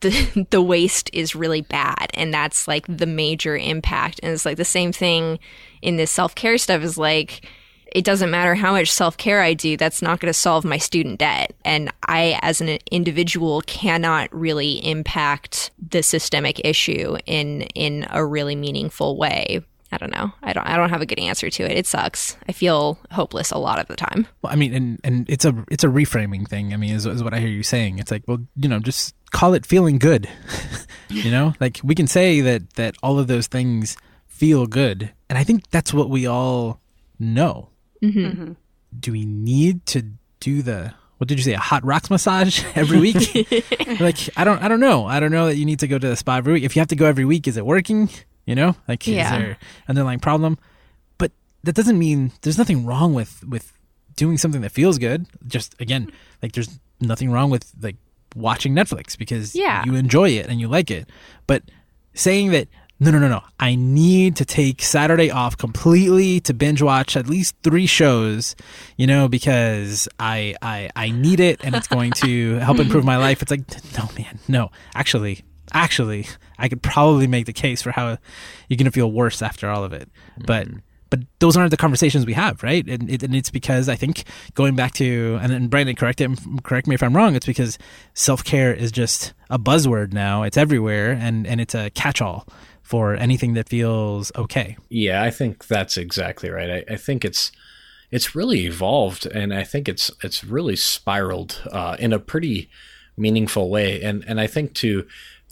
[0.00, 4.20] the the waste is really bad and that's like the major impact.
[4.22, 5.38] And it's like the same thing
[5.82, 7.46] in this self-care stuff is like
[7.90, 11.20] it doesn't matter how much self-care I do that's not going to solve my student
[11.20, 11.54] debt.
[11.64, 18.56] And I as an individual cannot really impact the systemic issue in in a really
[18.56, 20.32] meaningful way I don't know.
[20.42, 21.72] I don't I don't have a good answer to it.
[21.72, 22.36] It sucks.
[22.48, 24.26] I feel hopeless a lot of the time.
[24.42, 26.74] Well, I mean, and and it's a it's a reframing thing.
[26.74, 27.98] I mean, is, is what I hear you saying.
[27.98, 30.28] It's like, well, you know, just call it feeling good.
[31.08, 33.96] you know, like we can say that that all of those things
[34.26, 36.80] feel good, and I think that's what we all
[37.18, 37.70] know.
[38.02, 38.20] Mm-hmm.
[38.20, 38.52] Mm-hmm.
[39.00, 40.02] Do we need to
[40.40, 43.16] do the what did you say a hot rocks massage every week
[44.00, 46.08] like i don't i don't know i don't know that you need to go to
[46.08, 48.08] the spa every week if you have to go every week is it working
[48.48, 49.24] you know, like yeah.
[49.24, 49.58] is there
[49.88, 50.56] underlying problem?
[51.18, 51.32] But
[51.64, 53.74] that doesn't mean there's nothing wrong with with
[54.16, 55.26] doing something that feels good.
[55.46, 56.10] Just again,
[56.42, 57.96] like there's nothing wrong with like
[58.34, 59.84] watching Netflix because yeah.
[59.84, 61.10] you enjoy it and you like it.
[61.46, 61.62] But
[62.14, 62.68] saying that
[63.00, 63.42] no, no, no, no.
[63.60, 68.56] I need to take Saturday off completely to binge watch at least three shows,
[68.96, 73.18] you know, because I I I need it and it's going to help improve my
[73.18, 73.42] life.
[73.42, 74.70] It's like no, man, no.
[74.94, 76.26] Actually, actually,
[76.58, 78.18] I could probably make the case for how
[78.68, 80.08] you're going to feel worse after all of it.
[80.10, 80.44] Mm-hmm.
[80.46, 80.68] But
[81.10, 82.86] but those aren't the conversations we have, right?
[82.86, 86.30] And, it, and it's because I think going back to and, then Brandon, correct it,
[86.62, 87.34] correct me if I'm wrong.
[87.34, 87.78] It's because
[88.14, 90.42] self care is just a buzzword now.
[90.42, 92.46] It's everywhere, and and it's a catch all
[92.82, 94.76] for anything that feels okay.
[94.88, 96.84] Yeah, I think that's exactly right.
[96.88, 97.52] I, I think it's
[98.10, 102.70] it's really evolved, and I think it's it's really spiraled uh, in a pretty
[103.16, 104.02] meaningful way.
[104.02, 105.06] And and I think to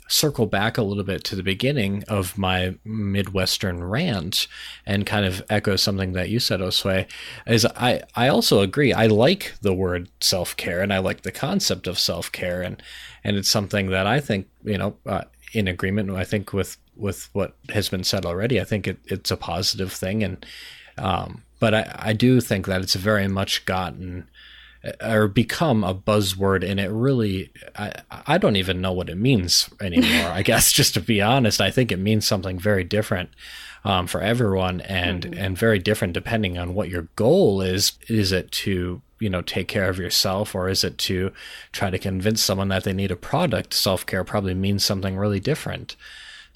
[0.09, 4.47] circle back a little bit to the beginning of my Midwestern rant
[4.85, 7.07] and kind of echo something that you said, Josue,
[7.47, 8.93] is I, I also agree.
[8.93, 12.63] I like the word self care and I like the concept of self care.
[12.63, 12.83] And,
[13.25, 17.29] and it's something that I think, you know, uh, in agreement, I think with, with
[17.33, 20.23] what has been said already, I think it, it's a positive thing.
[20.23, 20.47] And,
[20.99, 24.29] um, but I, I do think that it's very much gotten
[25.01, 27.93] or become a buzzword and it really I,
[28.27, 31.61] I don't even know what it means anymore i guess just to be honest.
[31.61, 33.31] I think it means something very different
[33.85, 35.41] um, for everyone and mm-hmm.
[35.41, 37.93] and very different depending on what your goal is.
[38.09, 41.33] Is it to you know take care of yourself or is it to
[41.73, 43.75] try to convince someone that they need a product?
[43.75, 45.97] Self-care probably means something really different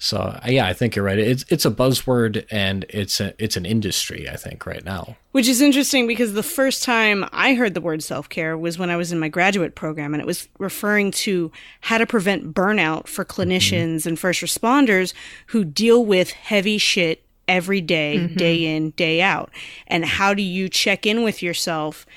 [0.01, 1.19] so yeah, I think you're right.
[1.19, 4.27] It's it's a buzzword and it's a it's an industry.
[4.27, 8.01] I think right now, which is interesting because the first time I heard the word
[8.01, 11.51] self care was when I was in my graduate program, and it was referring to
[11.81, 14.09] how to prevent burnout for clinicians mm-hmm.
[14.09, 15.13] and first responders
[15.45, 18.37] who deal with heavy shit every day, mm-hmm.
[18.37, 19.51] day in, day out,
[19.85, 22.07] and how do you check in with yourself?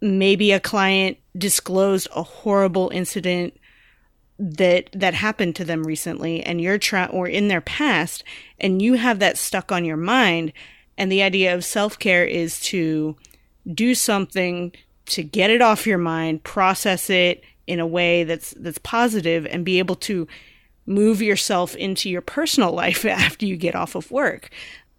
[0.00, 3.56] Maybe a client disclosed a horrible incident
[4.42, 8.24] that that happened to them recently and you're trying or in their past
[8.58, 10.50] and you have that stuck on your mind
[10.96, 13.14] and the idea of self-care is to
[13.74, 14.72] do something
[15.04, 19.62] to get it off your mind process it in a way that's that's positive and
[19.62, 20.26] be able to
[20.86, 24.48] move yourself into your personal life after you get off of work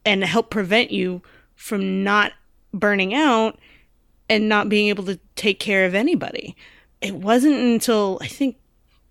[0.06, 1.20] and help prevent you
[1.56, 2.32] from not
[2.72, 3.58] burning out
[4.30, 6.56] and not being able to take care of anybody.
[7.02, 8.56] It wasn't until i think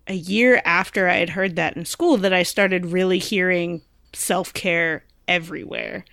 [0.07, 3.81] a year after I had heard that in school that I started really hearing
[4.13, 6.05] self care everywhere.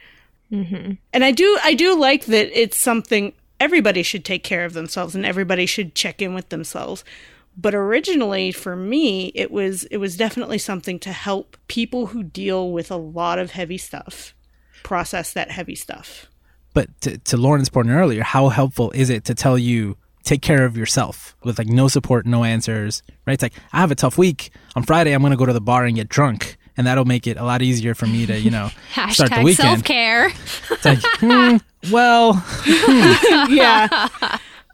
[0.53, 0.92] Mm-hmm.
[1.12, 5.14] And I do I do like that it's something everybody should take care of themselves
[5.14, 7.05] and everybody should check in with themselves.
[7.57, 12.70] But originally for me it was it was definitely something to help people who deal
[12.70, 14.35] with a lot of heavy stuff
[14.83, 16.27] process that heavy stuff.
[16.72, 19.96] But to, to Lauren's point earlier, how helpful is it to tell you
[20.29, 23.33] take care of yourself with like no support, no answers, right?
[23.33, 24.51] It's like I have a tough week.
[24.77, 27.27] On Friday, I'm going to go to the bar and get drunk, and that'll make
[27.27, 28.69] it a lot easier for me to, you know,
[29.11, 29.69] start the Hashtag weekend.
[29.69, 30.27] self care.
[30.71, 31.57] It's like, hmm,
[31.91, 32.45] well,
[33.49, 34.09] yeah.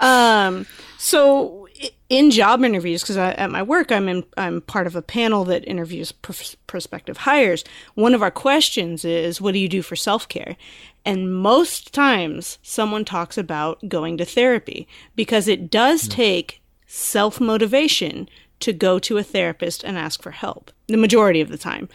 [0.01, 0.67] Um,
[0.99, 1.69] so
[2.09, 5.65] in job interviews, because at my work, I'm in, I'm part of a panel that
[5.67, 6.33] interviews pr-
[6.67, 7.65] prospective hires.
[7.95, 10.57] One of our questions is, "What do you do for self care?"
[11.05, 18.29] And most times, someone talks about going to therapy because it does take self motivation
[18.61, 20.71] to go to a therapist and ask for help.
[20.87, 21.89] The majority of the time.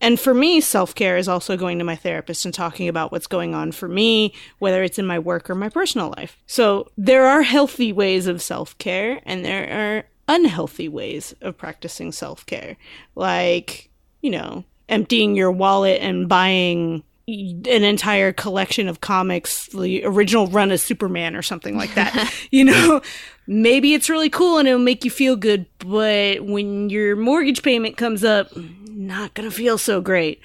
[0.00, 3.26] And for me, self care is also going to my therapist and talking about what's
[3.26, 6.36] going on for me, whether it's in my work or my personal life.
[6.46, 12.12] So there are healthy ways of self care and there are unhealthy ways of practicing
[12.12, 12.76] self care.
[13.14, 20.46] Like, you know, emptying your wallet and buying an entire collection of comics, the original
[20.48, 22.32] run of Superman or something like that.
[22.50, 23.00] you know,
[23.46, 27.96] maybe it's really cool and it'll make you feel good, but when your mortgage payment
[27.96, 28.50] comes up,
[28.88, 30.40] not going to feel so great.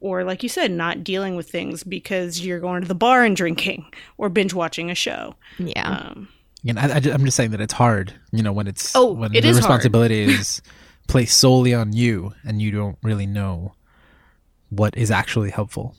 [0.00, 3.34] Or, like you said, not dealing with things because you're going to the bar and
[3.34, 3.86] drinking
[4.16, 5.34] or binge watching a show.
[5.58, 5.88] Yeah.
[5.88, 6.28] Um,
[6.66, 9.34] and I, I, am just saying that it's hard, you know, when it's Oh, when
[9.34, 10.62] it the is responsibility is
[11.08, 13.74] placed solely on you, and you don't really know
[14.70, 15.96] what is actually helpful.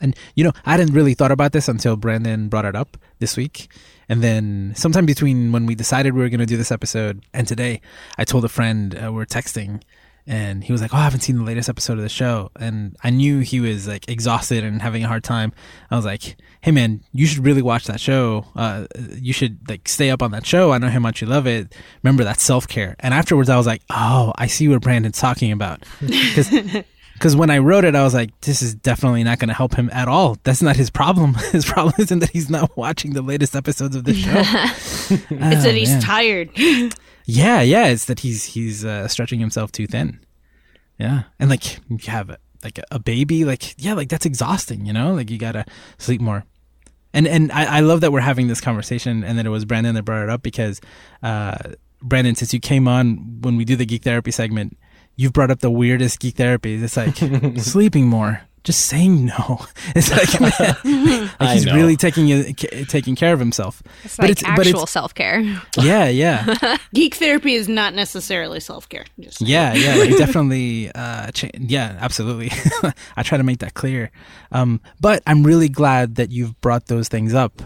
[0.00, 3.36] And you know, I hadn't really thought about this until Brandon brought it up this
[3.36, 3.70] week.
[4.08, 7.46] And then sometime between when we decided we were going to do this episode and
[7.46, 7.80] today,
[8.16, 9.82] I told a friend uh, we are texting,
[10.26, 12.96] and he was like, "Oh, I haven't seen the latest episode of the show." And
[13.02, 15.52] I knew he was like exhausted and having a hard time.
[15.90, 18.44] I was like, "Hey, man, you should really watch that show.
[18.54, 20.72] Uh, you should like stay up on that show.
[20.72, 21.74] I know how much you love it.
[22.02, 25.50] Remember that self care." And afterwards, I was like, "Oh, I see what Brandon's talking
[25.50, 26.50] about." Because
[27.18, 29.74] because when I wrote it, I was like, this is definitely not going to help
[29.74, 30.36] him at all.
[30.44, 31.34] That's not his problem.
[31.52, 34.30] His problem isn't that he's not watching the latest episodes of the show.
[34.38, 36.50] it's that he's tired.
[37.24, 37.86] yeah, yeah.
[37.86, 40.20] It's that he's he's uh, stretching himself too thin.
[40.98, 44.86] Yeah, and like you have like a, a baby, like yeah, like that's exhausting.
[44.86, 45.64] You know, like you gotta
[45.98, 46.44] sleep more.
[47.12, 49.94] And and I, I love that we're having this conversation, and that it was Brandon
[49.94, 50.80] that brought it up because,
[51.22, 51.56] uh,
[52.00, 54.76] Brandon, since you came on when we do the geek therapy segment,
[55.18, 56.82] you've brought up the weirdest geek therapies.
[56.82, 57.16] It's like
[57.60, 59.66] sleeping more, just saying no.
[59.94, 61.74] It's like, man, like he's know.
[61.74, 62.56] really taking it-
[62.88, 63.82] taking care of himself.
[64.04, 65.40] It's like but actual self care.
[65.78, 69.04] yeah, yeah, Geek therapy is not necessarily self care.
[69.20, 70.04] Just yeah, yeah.
[70.04, 72.50] He definitely, uh, cha- yeah, absolutely.
[73.16, 74.10] I try to make that clear.
[74.52, 77.60] Um, but I'm really glad that you've brought those things up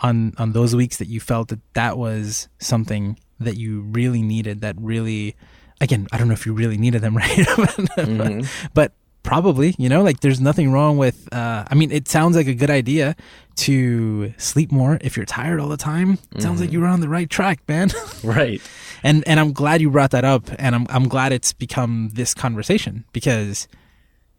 [0.00, 4.60] on on those weeks that you felt that that was something that you really needed.
[4.60, 5.36] That really,
[5.80, 8.44] again, I don't know if you really needed them, right?
[8.74, 11.28] but probably, you know, like there's nothing wrong with.
[11.32, 13.16] Uh, I mean, it sounds like a good idea
[13.56, 16.18] to sleep more if you're tired all the time.
[16.34, 17.90] It Sounds like you were on the right track, man.
[18.24, 18.60] Right.
[19.02, 22.34] and and I'm glad you brought that up, and I'm I'm glad it's become this
[22.34, 23.66] conversation because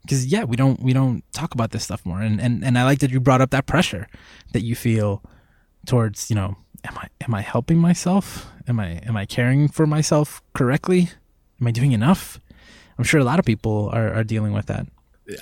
[0.02, 2.84] because yeah, we don't we don't talk about this stuff more, and and and I
[2.84, 4.06] like that you brought up that pressure
[4.52, 5.22] that you feel
[5.86, 8.46] towards you know am I am I helping myself?
[8.68, 11.10] Am I am I caring for myself correctly?
[11.62, 12.40] Am I doing enough?
[12.98, 14.84] I'm sure a lot of people are, are dealing with that.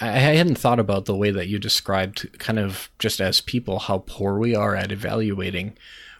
[0.02, 4.04] I hadn't thought about the way that you described, kind of just as people, how
[4.06, 5.78] poor we are at evaluating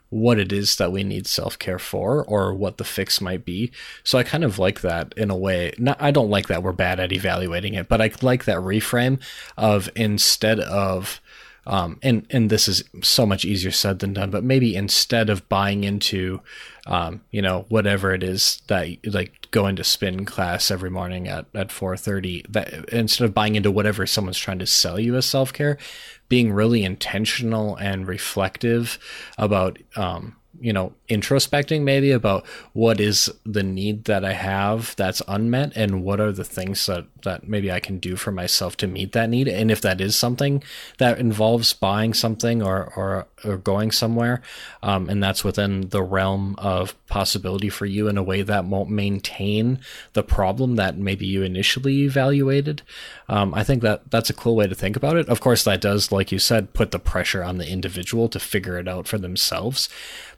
[0.08, 3.72] what it is that we need self care for or what the fix might be.
[4.02, 5.74] So I kind of like that in a way.
[5.76, 9.20] Not, I don't like that we're bad at evaluating it, but I like that reframe
[9.58, 11.20] of instead of,
[11.66, 15.46] um, and and this is so much easier said than done, but maybe instead of
[15.50, 16.40] buying into,
[16.86, 21.46] um, you know, whatever it is that like going to spin class every morning at
[21.54, 25.26] at four thirty, that instead of buying into whatever someone's trying to sell you as
[25.26, 25.78] self care,
[26.28, 28.98] being really intentional and reflective
[29.36, 35.22] about, um, you know, introspecting maybe about what is the need that I have that's
[35.26, 38.86] unmet and what are the things that, that maybe I can do for myself to
[38.86, 39.48] meet that need.
[39.48, 40.62] And if that is something
[40.98, 44.42] that involves buying something or, or, or going somewhere,
[44.83, 48.90] um, and that's within the realm of possibility for you in a way that won't
[48.90, 49.81] maintain
[50.12, 52.83] the problem that maybe you initially evaluated.
[53.29, 55.29] Um, I think that that's a cool way to think about it.
[55.29, 58.79] Of course, that does, like you said, put the pressure on the individual to figure
[58.79, 59.88] it out for themselves.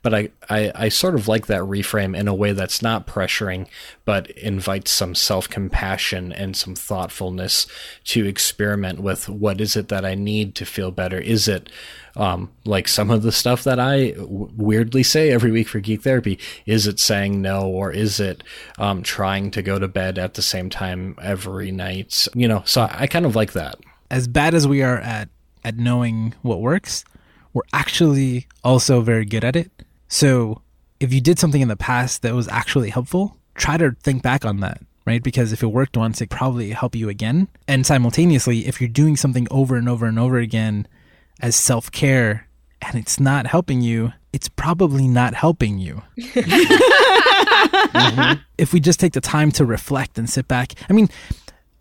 [0.02, 3.68] But I, I, I sort of like that reframe in a way that's not pressuring,
[4.04, 7.66] but invites some self compassion and some thoughtfulness
[8.04, 11.18] to experiment with what is it that I need to feel better?
[11.18, 11.70] Is it
[12.16, 16.02] um, like some of the stuff that I w- weirdly say every week for Geek
[16.02, 16.38] Therapy?
[16.66, 18.42] Is it saying no, or is it
[18.78, 22.28] um, trying to go to bed at the same time every night?
[22.34, 23.76] You know, so I kind of like that.
[24.10, 25.28] As bad as we are at
[25.64, 27.04] at knowing what works,
[27.52, 29.70] we're actually also very good at it.
[30.08, 30.62] So
[31.00, 34.44] if you did something in the past that was actually helpful, try to think back
[34.44, 35.22] on that, right?
[35.22, 37.48] Because if it worked once, it probably help you again.
[37.66, 40.86] And simultaneously, if you're doing something over and over and over again
[41.40, 42.48] as self care
[42.80, 46.02] and it's not helping you, it's probably not helping you.
[46.18, 46.72] mm-hmm.
[48.58, 51.08] If we just take the time to reflect and sit back, I mean,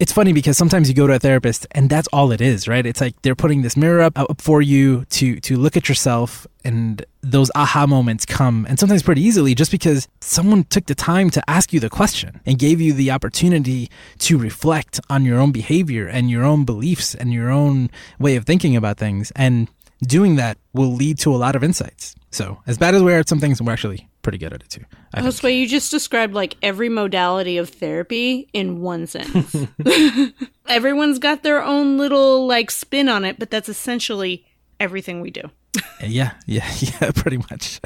[0.01, 2.87] it's funny because sometimes you go to a therapist and that's all it is, right?
[2.87, 6.47] It's like they're putting this mirror up, up for you to to look at yourself
[6.65, 11.29] and those aha moments come and sometimes pretty easily just because someone took the time
[11.29, 15.51] to ask you the question and gave you the opportunity to reflect on your own
[15.51, 17.87] behavior and your own beliefs and your own
[18.17, 19.67] way of thinking about things and
[20.01, 22.15] doing that will lead to a lot of insights.
[22.31, 24.69] So, as bad as we are at some things, we're actually pretty good at it
[24.69, 24.85] too.
[25.13, 29.55] I That's why you just described like every modality of therapy in one sentence.
[30.67, 34.45] Everyone's got their own little like spin on it, but that's essentially
[34.79, 35.43] everything we do.
[36.03, 37.79] yeah, yeah, yeah, pretty much.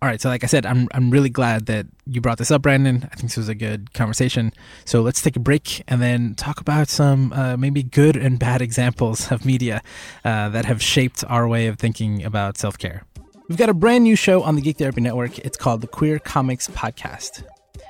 [0.00, 2.62] All right, so like I said, I'm I'm really glad that you brought this up,
[2.62, 3.08] Brandon.
[3.10, 4.52] I think this was a good conversation.
[4.84, 8.62] So let's take a break and then talk about some uh, maybe good and bad
[8.62, 9.82] examples of media
[10.24, 13.04] uh, that have shaped our way of thinking about self care.
[13.48, 15.38] We've got a brand new show on the Geek Therapy Network.
[15.38, 17.44] It's called the Queer Comics Podcast.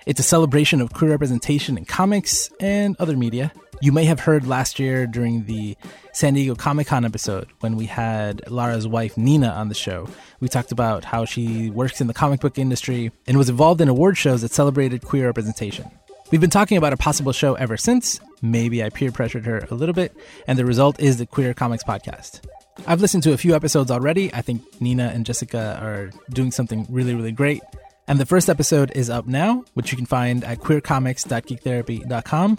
[0.06, 3.50] It's a celebration of queer representation in comics and other media.
[3.80, 5.76] You may have heard last year during the
[6.12, 10.08] San Diego Comic Con episode when we had Lara's wife Nina on the show.
[10.38, 13.88] We talked about how she works in the comic book industry and was involved in
[13.88, 15.90] award shows that celebrated queer representation.
[16.30, 18.20] We've been talking about a possible show ever since.
[18.42, 21.82] Maybe I peer pressured her a little bit, and the result is the Queer Comics
[21.82, 22.42] Podcast.
[22.86, 24.32] I've listened to a few episodes already.
[24.32, 27.62] I think Nina and Jessica are doing something really, really great.
[28.06, 32.58] And the first episode is up now, which you can find at queercomics.geektherapy.com.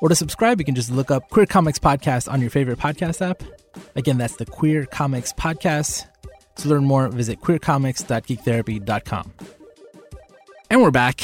[0.00, 3.20] Or to subscribe, you can just look up Queer Comics Podcast on your favorite podcast
[3.28, 3.42] app.
[3.96, 6.06] Again, that's the Queer Comics Podcast.
[6.56, 9.32] To learn more, visit queercomics.geektherapy.com.
[10.70, 11.20] And we're back.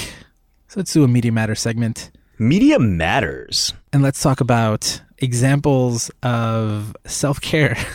[0.68, 2.10] So let's do a Media Matters segment.
[2.38, 3.74] Media Matters.
[3.92, 7.76] And let's talk about examples of self care.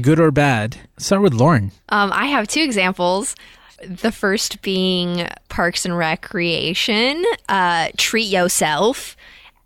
[0.00, 0.76] good or bad?
[0.98, 1.72] Start with Lauren.
[1.88, 3.34] Um, I have two examples.
[3.86, 7.24] The first being Parks and Recreation.
[7.48, 9.16] Uh, treat yourself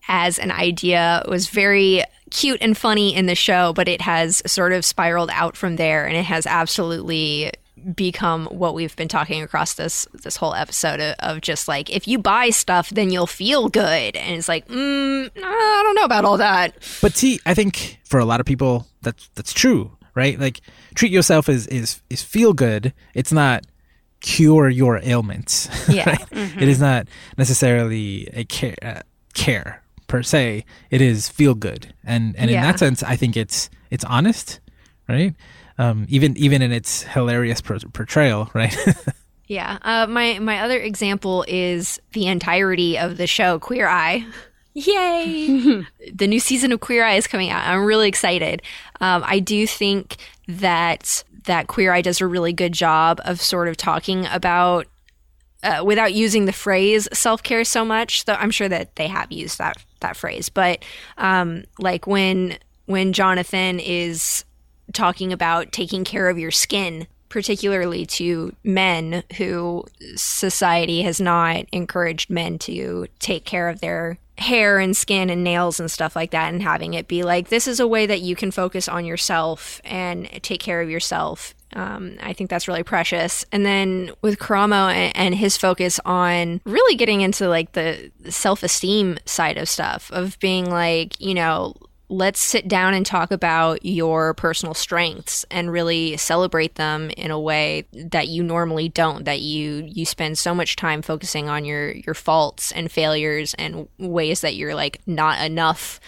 [0.09, 4.72] as an idea was very cute and funny in the show, but it has sort
[4.72, 7.53] of spiraled out from there, and it has absolutely
[7.95, 12.09] become what we've been talking across this this whole episode of, of, just like if
[12.09, 16.24] you buy stuff then you'll feel good and it's like mm, i don't know about
[16.24, 16.72] all that
[17.03, 20.39] but see i think for a lot of people that's that's true right?
[20.39, 20.61] Like
[20.95, 22.93] treat yourself is is is feel good.
[23.15, 23.65] It's not
[24.21, 25.69] cure your ailments.
[25.89, 26.31] Yeah, right?
[26.31, 26.59] mm-hmm.
[26.59, 27.07] it is not
[27.37, 29.01] necessarily a care uh,
[29.35, 30.65] care per se.
[30.91, 32.59] It is feel good, and and yeah.
[32.59, 34.61] in that sense, I think it's it's honest,
[35.09, 35.35] right?
[35.79, 38.75] Um, even even in its hilarious portrayal, right?
[39.47, 39.79] yeah.
[39.83, 44.27] Uh, my my other example is the entirety of the show Queer Eye.
[44.75, 45.85] Yay!
[46.12, 47.66] the new season of Queer Eye is coming out.
[47.66, 48.61] I'm really excited.
[49.01, 50.16] Um, I do think
[50.49, 54.87] that that Queer Eye does a really good job of sort of talking about
[55.62, 58.25] uh, without using the phrase self care so much.
[58.25, 60.85] Though I'm sure that they have used that that phrase, but
[61.18, 64.45] um, like when when Jonathan is
[64.93, 72.31] talking about taking care of your skin particularly to men who society has not encouraged
[72.31, 76.53] men to take care of their hair and skin and nails and stuff like that
[76.53, 79.80] and having it be like this is a way that you can focus on yourself
[79.85, 83.45] and take care of yourself um, I think that's really precious.
[83.53, 88.62] And then with Karamo and, and his focus on really getting into like the self
[88.62, 91.74] esteem side of stuff, of being like, you know,
[92.09, 97.40] let's sit down and talk about your personal strengths and really celebrate them in a
[97.40, 101.92] way that you normally don't that you you spend so much time focusing on your
[101.92, 105.98] your faults and failures and ways that you're like not enough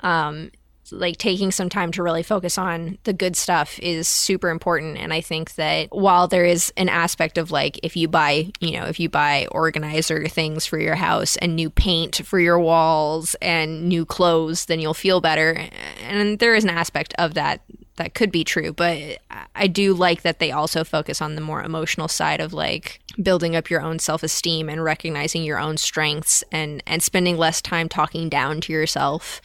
[0.00, 0.50] um
[0.92, 4.98] like taking some time to really focus on the good stuff is super important.
[4.98, 8.72] And i think that while there is an aspect of like if you buy you
[8.72, 13.34] know if you buy organizer things for your house and new paint for your walls
[13.40, 15.66] and new clothes then you'll feel better.
[16.08, 17.62] And there is an aspect of that
[17.96, 19.18] that could be true, but
[19.54, 23.54] I- do like that they also focus on the more emotional side of like building
[23.54, 28.28] up your own self-esteem and recognizing your own strengths and and spending less time talking
[28.28, 29.40] down to yourself.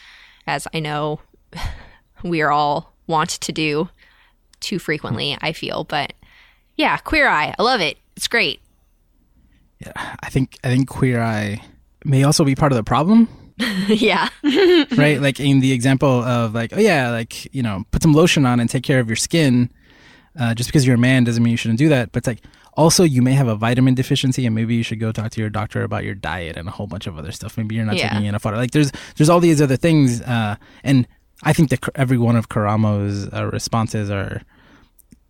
[0.48, 1.20] As I know
[2.24, 3.90] we are all want to do
[4.60, 6.14] too frequently, I feel, but
[6.76, 7.54] yeah, Queer Eye.
[7.58, 7.98] I love it.
[8.16, 8.62] It's great.
[9.80, 9.92] Yeah,
[10.22, 11.62] I think I think Queer Eye
[12.04, 13.28] may also be part of the problem,
[13.88, 14.30] yeah.
[14.98, 15.20] right?
[15.22, 18.60] like in the example of like, oh yeah, like you know, put some lotion on
[18.60, 19.70] and take care of your skin.
[20.38, 22.12] Uh, just because you're a man doesn't mean you shouldn't do that.
[22.12, 22.42] But it's like
[22.74, 25.50] also you may have a vitamin deficiency, and maybe you should go talk to your
[25.50, 27.58] doctor about your diet and a whole bunch of other stuff.
[27.58, 28.10] Maybe you're not Yeah.
[28.10, 28.58] taking enough water.
[28.58, 31.08] Like there's there's all these other things, uh, and
[31.44, 34.42] I think that every one of Karamo's uh, responses are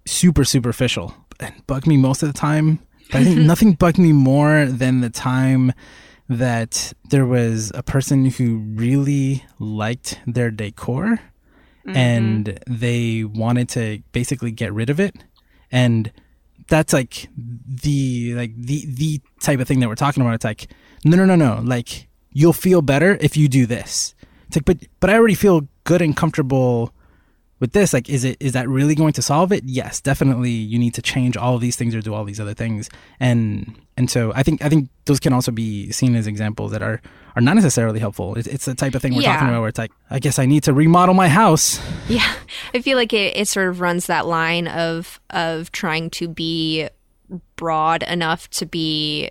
[0.05, 2.79] super superficial and bug me most of the time.
[3.11, 5.73] But I think nothing bugged me more than the time
[6.27, 11.19] that there was a person who really liked their decor
[11.87, 15.15] and they wanted to basically get rid of it.
[15.71, 16.11] And
[16.67, 20.33] that's like the like the the type of thing that we're talking about.
[20.33, 20.67] It's like
[21.03, 21.61] no no no no.
[21.63, 24.15] Like you'll feel better if you do this.
[24.47, 26.93] It's like but but i already feel good and comfortable
[27.61, 29.63] with this like is it is that really going to solve it?
[29.63, 32.53] Yes definitely you need to change all of these things or do all these other
[32.53, 32.89] things.
[33.19, 36.83] And and so i think i think those can also be seen as examples that
[36.83, 37.01] are
[37.37, 38.35] are not necessarily helpful.
[38.35, 39.33] It's, it's the type of thing we're Yeah.
[39.35, 41.79] talking about where it's like i guess i need to remodel my house.
[42.09, 42.29] Yeah,
[42.73, 46.89] I feel like it, it sort of runs that line of of trying to be
[47.55, 49.29] broad enough to be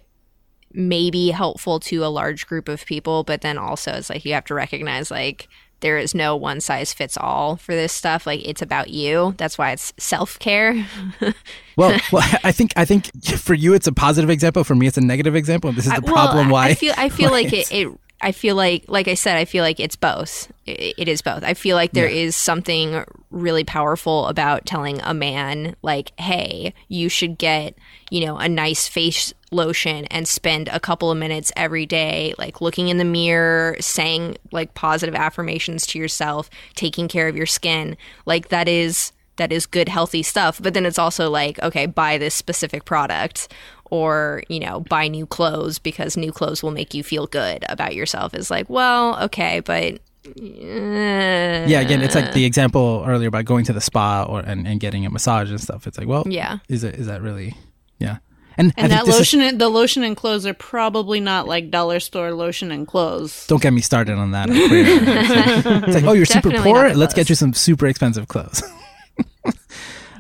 [0.73, 4.45] maybe helpful to a large group of people, but then also it's like you have
[4.47, 5.49] to recognize like
[5.85, 8.27] there is no one size fits all for this stuff.
[8.27, 9.35] Like it's about you.
[9.37, 10.87] That's why it's self care.
[11.77, 14.97] well well i think i think for you it's a positive example for me it's
[14.97, 17.43] a negative example this is the I- well, problem why I feel I feel why
[17.43, 17.93] like it, it
[18.25, 20.51] I feel like like I said I feel like it's both.
[20.65, 21.45] It, it is both.
[21.45, 27.11] I feel like there is something really powerful about telling a man like, "Hey, you
[27.11, 27.75] should get,
[28.11, 32.63] you know, a nice face lotion and spend a couple of minutes every day like
[32.63, 37.95] looking in the mirror, saying like positive affirmations to yourself, taking care of your skin."
[38.25, 42.19] Like that is that is good healthy stuff but then it's also like okay buy
[42.19, 43.53] this specific product
[43.91, 47.95] or you know buy new clothes because new clothes will make you feel good about
[47.95, 53.45] yourself is like well okay but uh, yeah again it's like the example earlier about
[53.45, 55.87] going to the spa or and, and getting a massage and stuff.
[55.87, 56.59] It's like well yeah.
[56.69, 57.55] is it is that really
[57.99, 58.19] yeah.
[58.57, 61.99] And, And that this is- lotion, the lotion and clothes are probably not like dollar
[61.99, 63.47] store lotion and clothes.
[63.49, 64.85] don't get me started on that on Queer.
[65.85, 66.95] it's like oh you're super poor?
[66.95, 68.63] let's get you some super expensive clothes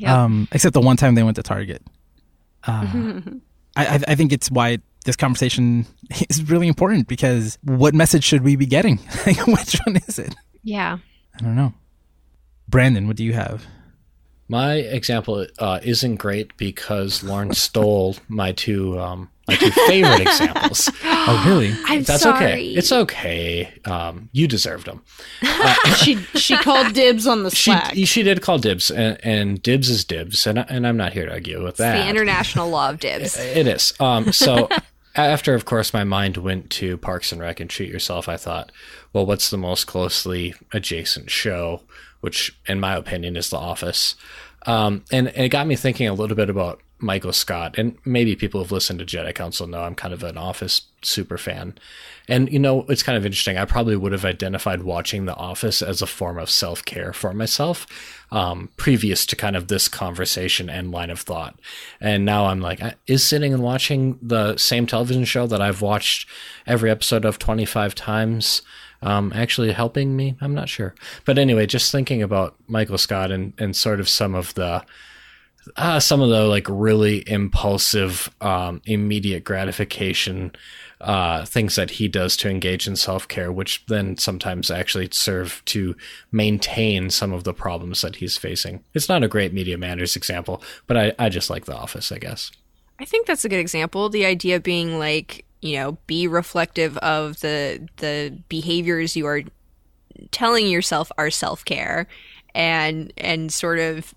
[0.01, 0.11] Yep.
[0.11, 1.80] um except the one time they went to target.
[2.66, 3.20] Uh,
[3.76, 5.86] I, I i think it's why this conversation
[6.28, 8.99] is really important because what message should we be getting?
[9.26, 10.34] Like which one is it?
[10.62, 10.99] Yeah.
[11.36, 11.72] I don't know.
[12.68, 13.66] Brandon what do you have?
[14.49, 20.90] My example uh, isn't great because Lauren stole my two um, my your favorite examples.
[21.05, 22.64] oh really i'm That's sorry okay.
[22.70, 23.72] It's okay.
[23.84, 25.03] Um, you deserved them.
[25.97, 27.95] she she called dibs on the She slack.
[28.05, 31.32] she did call dibs, and, and dibs is dibs, and and I'm not here to
[31.32, 32.03] argue with that.
[32.03, 33.92] the international law of dibs It is.
[34.01, 34.68] Um, so
[35.14, 38.72] after, of course, my mind went to Parks and Rec and Treat Yourself, I thought,
[39.12, 41.82] well, what's the most closely adjacent show?
[42.20, 44.16] Which, in my opinion, is The Office.
[44.66, 47.76] Um, and, and it got me thinking a little bit about Michael Scott.
[47.76, 51.36] And maybe people who've listened to Jedi Council know I'm kind of an Office super
[51.36, 51.74] fan.
[52.28, 53.59] And, you know, it's kind of interesting.
[53.59, 57.34] I probably would have identified watching The Office as a form of self care for
[57.34, 57.86] myself
[58.30, 61.59] um, previous to kind of this conversation and line of thought.
[62.01, 66.28] And now I'm like, is sitting and watching the same television show that I've watched
[66.66, 68.62] every episode of 25 times
[69.03, 70.36] um, actually helping me?
[70.40, 70.95] I'm not sure.
[71.24, 74.84] But anyway, just thinking about Michael Scott and, and sort of some of the
[75.76, 80.52] uh, some of the like really impulsive, um, immediate gratification
[81.00, 85.62] uh, things that he does to engage in self care, which then sometimes actually serve
[85.66, 85.94] to
[86.32, 88.82] maintain some of the problems that he's facing.
[88.94, 92.18] It's not a great Media Matters example, but I, I just like The Office, I
[92.18, 92.50] guess.
[92.98, 94.08] I think that's a good example.
[94.08, 99.42] The idea being like, you know, be reflective of the the behaviors you are
[100.30, 102.06] telling yourself are self-care
[102.54, 104.14] and and sort of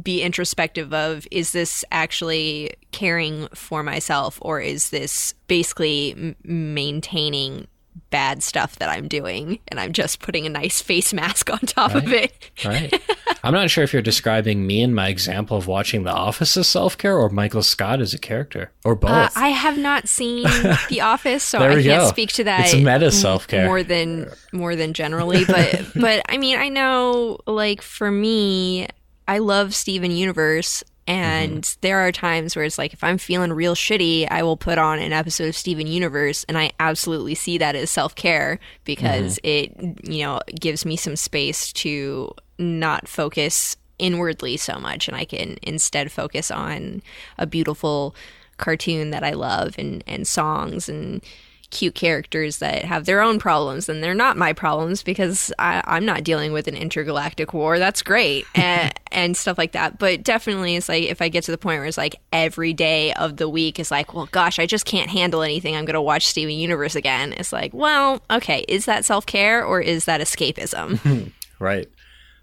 [0.00, 7.66] be introspective of is this actually caring for myself or is this basically m- maintaining
[8.10, 11.94] bad stuff that I'm doing and I'm just putting a nice face mask on top
[11.94, 12.50] of it.
[12.64, 12.92] Right.
[13.42, 16.68] I'm not sure if you're describing me in my example of watching The Office as
[16.68, 19.10] self care or Michael Scott as a character or both.
[19.10, 20.44] Uh, I have not seen
[20.88, 22.08] The Office, so I can't go.
[22.08, 22.66] speak to that.
[22.66, 23.66] It's meta self-care.
[23.66, 28.88] more than more than generally, but but I mean, I know like for me,
[29.30, 31.78] I love Steven Universe and mm-hmm.
[31.82, 34.98] there are times where it's like if I'm feeling real shitty, I will put on
[34.98, 39.86] an episode of Steven Universe and I absolutely see that as self-care because mm-hmm.
[39.86, 45.26] it you know gives me some space to not focus inwardly so much and I
[45.26, 47.00] can instead focus on
[47.38, 48.16] a beautiful
[48.56, 51.22] cartoon that I love and and songs and
[51.70, 56.04] cute characters that have their own problems and they're not my problems because I, am
[56.04, 57.78] not dealing with an intergalactic war.
[57.78, 59.98] That's great and, and stuff like that.
[59.98, 63.12] But definitely, it's like if I get to the point where it's like every day
[63.14, 65.76] of the week is like, well, gosh, I just can't handle anything.
[65.76, 67.32] I'm going to watch Steven Universe again.
[67.34, 71.32] It's like, well, okay, is that self care or is that escapism?
[71.58, 71.88] right.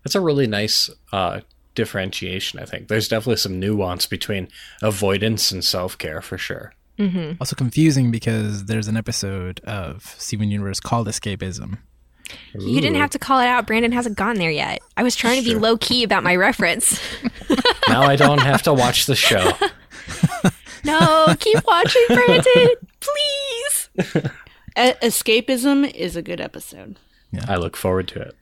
[0.03, 1.41] That's a really nice uh,
[1.75, 2.87] differentiation, I think.
[2.87, 4.47] There's definitely some nuance between
[4.81, 6.73] avoidance and self care for sure.
[6.99, 7.33] Mm-hmm.
[7.39, 11.77] Also confusing because there's an episode of Steven Universe called Escapism.
[12.59, 12.69] Ooh.
[12.69, 13.67] You didn't have to call it out.
[13.67, 14.79] Brandon hasn't gone there yet.
[14.97, 16.99] I was trying to be low key about my reference.
[17.87, 19.51] now I don't have to watch the show.
[20.83, 22.69] no, keep watching, Brandon,
[22.99, 23.89] please.
[24.75, 26.97] Escapism is a good episode.
[27.31, 27.45] Yeah.
[27.47, 28.35] I look forward to it.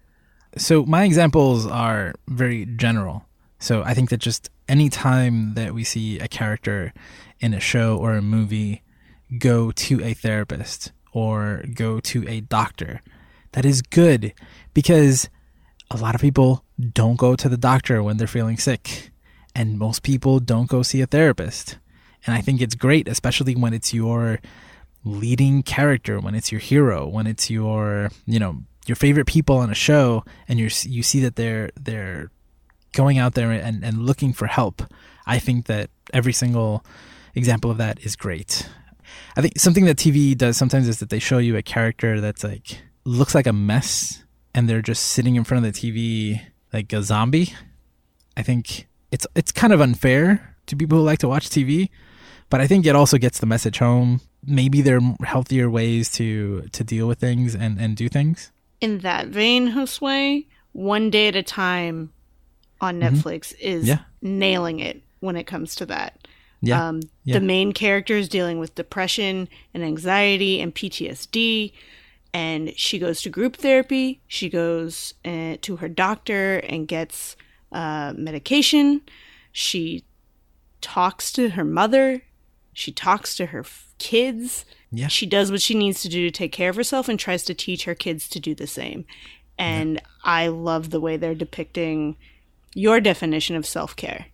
[0.58, 3.26] So my examples are very general.
[3.66, 6.94] So I think that just any time that we see a character
[7.40, 8.84] in a show or a movie
[9.40, 13.02] go to a therapist or go to a doctor.
[13.54, 14.34] That is good
[14.76, 15.30] because
[15.90, 16.64] a lot of people
[16.94, 19.10] don't go to the doctor when they're feeling sick,
[19.56, 21.80] and most people don't go see a therapist.
[22.28, 24.42] And I think it's great, especially when it's your
[25.04, 29.72] leading character, when it's your hero, when it's your, you know, your favorite people on
[29.72, 32.30] a show and you you see that they're they're
[32.96, 34.82] going out there and, and looking for help.
[35.28, 36.84] I think that every single
[37.36, 38.68] example of that is great.
[39.38, 42.44] I think something that TV does sometimes is that they show you a character that's
[42.44, 44.24] like looks like a mess
[44.54, 46.42] and they're just sitting in front of the TV
[46.74, 47.54] like a zombie.
[48.38, 51.90] I think it's it's kind of unfair to people who like to watch TV,
[52.50, 54.22] but I think it also gets the message home.
[54.44, 58.52] Maybe there are healthier ways to to deal with things and and do things.
[58.82, 62.12] In that vein, Josue, one day at a time
[62.86, 63.16] on mm-hmm.
[63.16, 63.68] Netflix mm-hmm.
[63.68, 64.00] is yeah.
[64.22, 66.28] nailing it when it comes to that.
[66.62, 66.88] Yeah.
[66.88, 67.40] Um, yeah.
[67.40, 71.74] The main character is dealing with depression and anxiety and PTSD.
[72.34, 74.22] And she goes to group therapy.
[74.28, 77.36] She goes uh, to her doctor and gets
[77.72, 79.02] uh, medication.
[79.52, 80.04] She
[80.82, 82.24] talks to her mother.
[82.74, 84.66] She talks to her f- kids.
[84.92, 85.08] Yeah.
[85.08, 87.54] She does what she needs to do to take care of herself and tries to
[87.54, 89.06] teach her kids to do the same.
[89.58, 90.02] And yeah.
[90.24, 92.18] I love the way they're depicting
[92.76, 94.28] your definition of self care.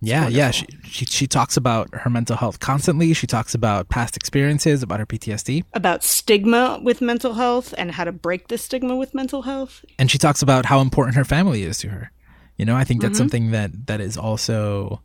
[0.00, 0.50] Yeah, yeah.
[0.50, 3.12] She, she she talks about her mental health constantly.
[3.14, 8.04] She talks about past experiences, about her PTSD, about stigma with mental health and how
[8.04, 9.84] to break the stigma with mental health.
[9.98, 12.10] And she talks about how important her family is to her.
[12.56, 13.18] You know, I think that's mm-hmm.
[13.18, 15.02] something that that is also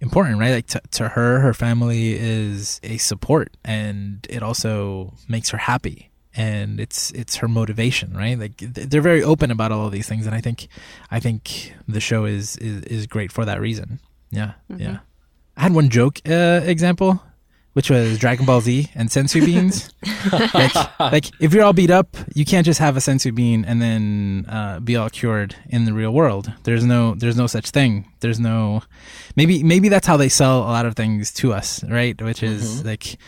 [0.00, 0.52] important, right?
[0.52, 6.09] Like to, to her, her family is a support, and it also makes her happy
[6.36, 10.26] and it's it's her motivation right like they're very open about all of these things
[10.26, 10.68] and i think
[11.10, 13.98] i think the show is is, is great for that reason
[14.30, 14.80] yeah, mm-hmm.
[14.80, 14.98] yeah.
[15.56, 17.20] I had one joke uh, example,
[17.72, 19.92] which was Dragon Ball Z and senzu beans.
[20.54, 23.82] like, like, if you're all beat up, you can't just have a senzu bean and
[23.82, 26.52] then uh, be all cured in the real world.
[26.62, 28.10] There's no, there's no such thing.
[28.20, 28.82] There's no,
[29.36, 32.20] maybe, maybe that's how they sell a lot of things to us, right?
[32.22, 32.88] Which is mm-hmm.
[32.88, 33.18] like,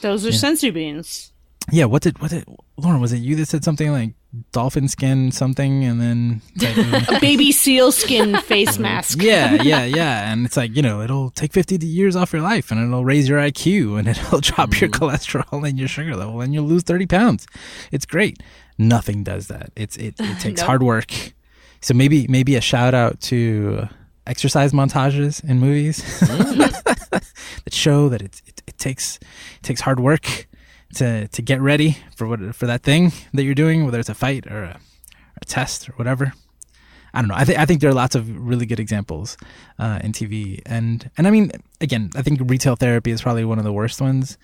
[0.00, 0.36] those are yeah.
[0.36, 1.32] senzu beans.
[1.70, 1.84] Yeah.
[1.84, 2.44] What did, what did,
[2.76, 3.00] Lauren?
[3.00, 4.14] Was it you that said something like
[4.52, 10.30] dolphin skin something and then like, a baby seal skin face mask yeah yeah yeah
[10.30, 13.26] and it's like you know it'll take 50 years off your life and it'll raise
[13.26, 14.80] your iq and it'll drop mm.
[14.82, 17.46] your cholesterol and your sugar level and you'll lose 30 pounds
[17.90, 18.42] it's great
[18.76, 20.66] nothing does that it's it, it takes nope.
[20.66, 21.32] hard work
[21.80, 23.88] so maybe maybe a shout out to
[24.26, 26.58] exercise montages in movies mm.
[27.64, 30.47] that show that it, it, it takes it takes hard work
[30.94, 34.14] to to get ready for what for that thing that you're doing, whether it's a
[34.14, 34.80] fight or a,
[35.40, 36.32] a test or whatever.
[37.14, 37.34] I don't know.
[37.34, 39.36] I think I think there are lots of really good examples
[39.78, 43.58] uh, in TV, and and I mean, again, I think retail therapy is probably one
[43.58, 44.36] of the worst ones.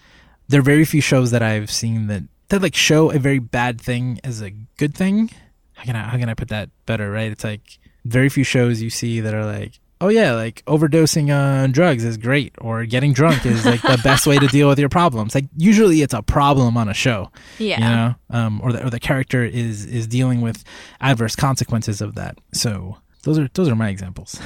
[0.48, 3.80] There are very few shows that I've seen that that like show a very bad
[3.80, 5.30] thing as a good thing.
[5.74, 7.10] How can I how can I put that better?
[7.10, 7.30] Right?
[7.30, 11.72] It's like very few shows you see that are like, oh yeah, like overdosing on
[11.72, 14.90] drugs is great, or getting drunk is like the best way to deal with your
[14.90, 15.34] problems.
[15.34, 18.90] Like usually it's a problem on a show, yeah, you know, um, or the or
[18.90, 20.62] the character is is dealing with
[21.00, 22.38] adverse consequences of that.
[22.52, 24.38] So those are those are my examples.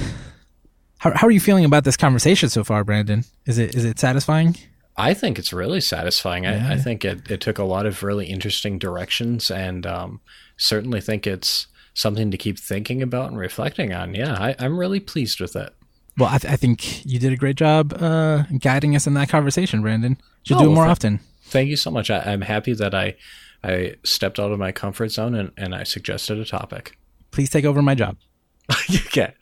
[0.99, 3.25] How how are you feeling about this conversation so far, Brandon?
[3.45, 4.55] Is it is it satisfying?
[4.95, 6.43] I think it's really satisfying.
[6.43, 6.67] Yeah.
[6.69, 10.19] I, I, think it, it took a lot of really interesting directions, and um,
[10.57, 11.67] certainly think it's
[11.99, 14.15] something to keep thinking about and reflecting on.
[14.15, 15.73] Yeah, I, I'm really pleased with it.
[16.17, 19.29] Well, I, th- I think you did a great job uh, guiding us in that
[19.29, 20.17] conversation, Brandon.
[20.43, 21.19] Should Oh, do it more well, often.
[21.43, 22.09] Thank you so much.
[22.09, 23.15] I, I'm happy that I
[23.63, 26.97] I stepped out of my comfort zone and, and I suggested a topic.
[27.31, 28.17] Please take over my job.
[28.89, 29.33] you can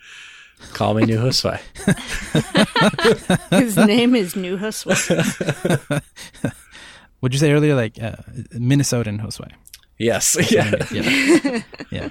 [0.74, 1.60] call me New Josue.
[3.60, 6.02] His name is New Josue.
[7.20, 7.76] What'd you say earlier?
[7.76, 8.16] Like uh,
[8.54, 9.52] Minnesotan Josue.
[9.98, 10.36] yes.
[10.52, 10.72] Yeah.
[10.92, 11.62] Yeah.
[11.92, 12.10] yeah.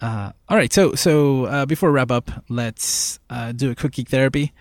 [0.00, 0.72] Uh, all right.
[0.72, 4.52] So, so uh, before we wrap up, let's uh, do a quick geek therapy,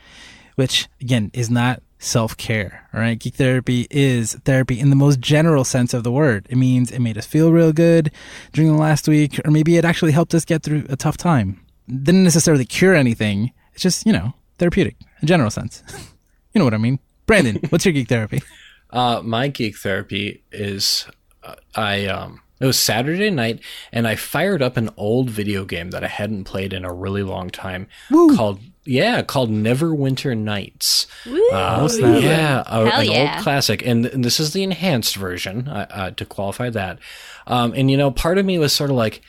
[0.55, 2.87] which again is not self care.
[2.93, 3.17] All right.
[3.19, 6.45] Geek therapy is therapy in the most general sense of the word.
[6.49, 8.11] It means it made us feel real good
[8.51, 11.59] during the last week, or maybe it actually helped us get through a tough time.
[11.87, 13.51] Didn't necessarily cure anything.
[13.73, 15.83] It's just, you know, therapeutic, in general sense.
[16.53, 16.99] you know what I mean?
[17.25, 18.41] Brandon, what's your geek therapy?
[18.93, 21.07] Uh, my geek therapy is
[21.43, 23.59] uh, I um it was Saturday night
[23.91, 27.23] and I fired up an old video game that I hadn't played in a really
[27.23, 31.07] long time called yeah called Neverwinter Nights.
[31.51, 32.23] Uh, snap.
[32.23, 33.33] yeah, a, Hell an yeah.
[33.35, 36.99] old classic, and, and this is the enhanced version uh, uh, to qualify that.
[37.47, 39.21] Um, and you know, part of me was sort of like,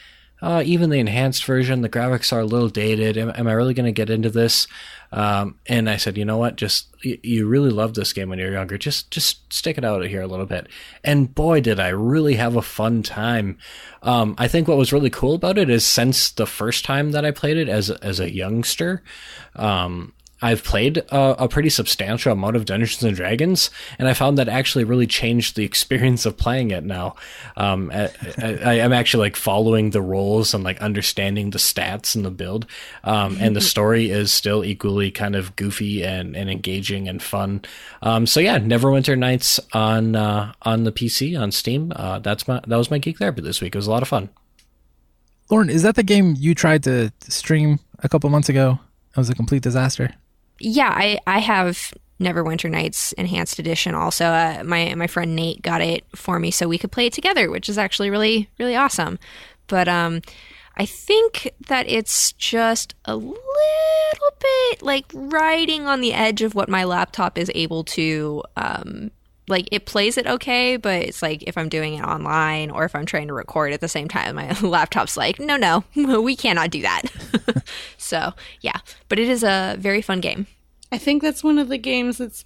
[0.45, 3.16] uh, even the enhanced version, the graphics are a little dated.
[3.16, 4.68] Am, am I really going to get into this?
[5.11, 6.57] Um, and I said, you know what?
[6.57, 8.76] Just y- you really loved this game when you were younger.
[8.76, 10.68] Just just stick it out here a little bit.
[11.03, 13.57] And boy, did I really have a fun time.
[14.03, 17.24] Um, I think what was really cool about it is since the first time that
[17.24, 19.03] I played it as as a youngster,
[19.57, 20.12] um,
[20.45, 24.47] I've played a, a pretty substantial amount of Dungeons and Dragons, and I found that
[24.47, 26.84] actually really changed the experience of playing it.
[26.84, 27.16] Now,
[27.57, 32.30] um, I, I'm actually like following the roles and like understanding the stats and the
[32.30, 32.66] build,
[33.05, 37.62] um, and the story is still equally kind of goofy and, and engaging and fun.
[38.03, 41.90] Um, so yeah, Neverwinter Nights on uh, on the PC on Steam.
[41.97, 43.74] Uh, that's my that was my geek therapy this week.
[43.74, 44.28] It was a lot of fun.
[45.51, 48.78] Lauren, is that the game you tried to stream a couple months ago?
[49.12, 50.14] It was a complete disaster.
[50.61, 54.27] Yeah, I, I have Neverwinter Nights Enhanced Edition also.
[54.27, 57.51] Uh, my my friend Nate got it for me so we could play it together,
[57.51, 59.19] which is actually really really awesome.
[59.67, 60.23] But um
[60.77, 63.37] I think that it's just a little
[64.41, 69.11] bit like riding on the edge of what my laptop is able to um
[69.49, 72.95] like it plays it okay, but it's like if I'm doing it online or if
[72.95, 75.84] I'm trying to record at the same time, my laptop's like, no, no,
[76.20, 77.03] we cannot do that.
[77.99, 78.78] so yeah,
[79.09, 80.47] but it is a very fun game.
[80.92, 82.45] I think that's one of the games that's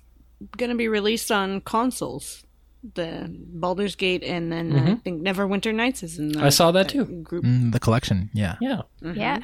[0.56, 2.44] going to be released on consoles.
[2.94, 6.70] The Baldur's Gate and then uh, I think Neverwinter Nights is in the I saw
[6.70, 7.04] that too.
[7.04, 7.44] group.
[7.44, 8.54] Mm, the collection, yeah.
[8.60, 9.40] Yeah, Yeah,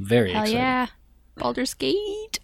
[0.00, 0.58] very hell exciting.
[0.60, 0.86] yeah,
[1.36, 2.37] Baldur's Gate.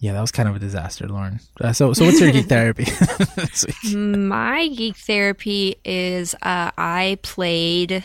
[0.00, 1.40] Yeah, that was kind of a disaster, Lauren.
[1.60, 2.84] Uh, so, so what's your geek therapy
[3.36, 3.94] this week?
[3.94, 8.04] My geek therapy is uh, I played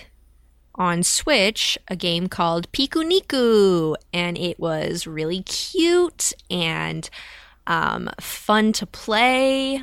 [0.76, 7.10] on Switch a game called Pikuniku, and it was really cute and
[7.66, 9.82] um, fun to play,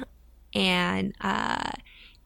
[0.55, 1.71] and uh,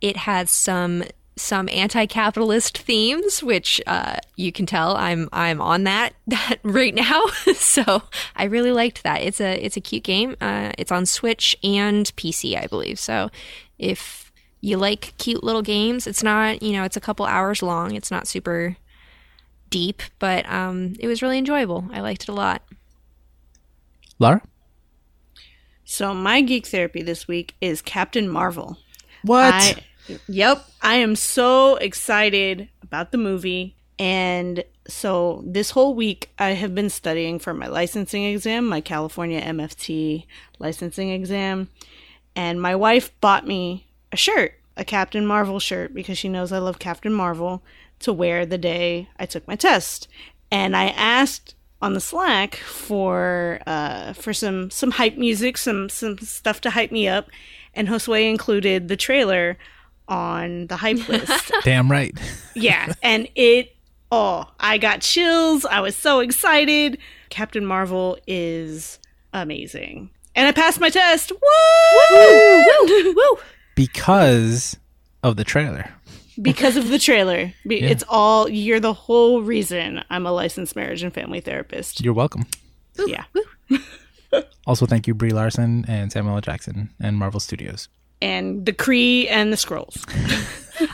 [0.00, 1.04] it had some
[1.36, 7.26] some anti-capitalist themes, which uh, you can tell I'm I'm on that that right now.
[7.54, 8.02] so
[8.34, 9.22] I really liked that.
[9.22, 10.36] It's a it's a cute game.
[10.40, 12.98] Uh, it's on Switch and PC, I believe.
[12.98, 13.30] So
[13.78, 17.94] if you like cute little games, it's not you know it's a couple hours long.
[17.94, 18.76] It's not super
[19.68, 21.88] deep, but um, it was really enjoyable.
[21.92, 22.62] I liked it a lot.
[24.18, 24.40] Lara?
[25.84, 28.78] So my geek therapy this week is Captain Marvel.
[29.22, 29.54] What?
[29.54, 29.76] I,
[30.28, 33.76] yep, I am so excited about the movie.
[33.98, 39.40] And so this whole week, I have been studying for my licensing exam, my California
[39.40, 40.26] MFT
[40.58, 41.68] licensing exam.
[42.34, 46.58] And my wife bought me a shirt, a Captain Marvel shirt, because she knows I
[46.58, 47.62] love Captain Marvel
[48.00, 50.08] to wear the day I took my test.
[50.50, 56.18] And I asked on the Slack for uh, for some some hype music, some some
[56.18, 57.28] stuff to hype me up,
[57.74, 59.58] and Josue included the trailer
[60.08, 61.52] on the hype list.
[61.64, 62.16] Damn right.
[62.54, 63.74] yeah, and it
[64.12, 65.64] oh, I got chills.
[65.64, 66.98] I was so excited.
[67.30, 68.98] Captain Marvel is
[69.32, 70.10] amazing.
[70.34, 71.32] And I passed my test.
[71.32, 72.64] Woo!
[72.86, 73.14] Woo!
[73.14, 73.38] Woo!
[73.74, 74.76] Because
[75.22, 75.90] of the trailer.
[76.40, 77.52] because of the trailer.
[77.66, 82.00] Be- It's all you're the whole reason I'm a licensed marriage and family therapist.
[82.02, 82.46] You're welcome.
[83.06, 83.24] Yeah.
[84.66, 86.40] Also, thank you, Brie Larson and Samuel L.
[86.40, 87.88] Jackson and Marvel Studios.
[88.20, 90.04] And the Kree and the scrolls.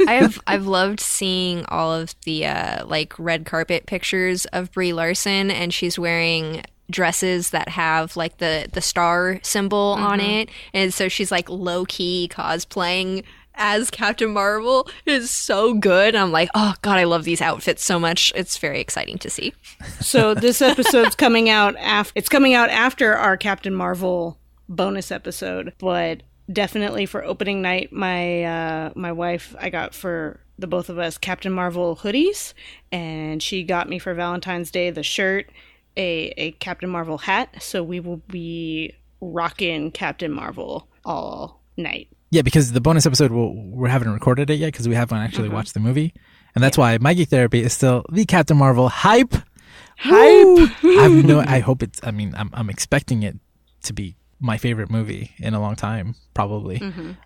[0.07, 4.93] I have I've loved seeing all of the uh, like red carpet pictures of Brie
[4.93, 10.93] Larson, and she's wearing dresses that have like the the star symbol on it, and
[10.93, 16.15] so she's like low key cosplaying as Captain Marvel is so good.
[16.15, 18.33] I'm like, oh god, I love these outfits so much.
[18.35, 19.53] It's very exciting to see.
[20.01, 25.73] So this episode's coming out after it's coming out after our Captain Marvel bonus episode,
[25.79, 30.99] but definitely for opening night, my uh, my wife I got for the both of
[30.99, 32.55] us Captain Marvel hoodies,
[32.91, 35.51] and she got me for Valentine's Day the shirt,
[35.97, 37.63] a a Captain Marvel hat.
[37.63, 42.09] So we will be rocking Captain Marvel all night.
[42.31, 45.51] Yeah, because the bonus episode we'll, we haven't recorded it yet because we haven't actually
[45.51, 46.15] watched the movie,
[46.55, 49.35] and that's why my geek therapy is still the Captain Marvel hype.
[49.99, 50.71] Hype.
[50.83, 51.41] I've no.
[51.47, 52.01] I hope it's.
[52.03, 53.37] I mean, I'm I'm expecting it
[53.85, 56.15] to be my favorite movie in a long time.
[56.35, 56.79] Probably,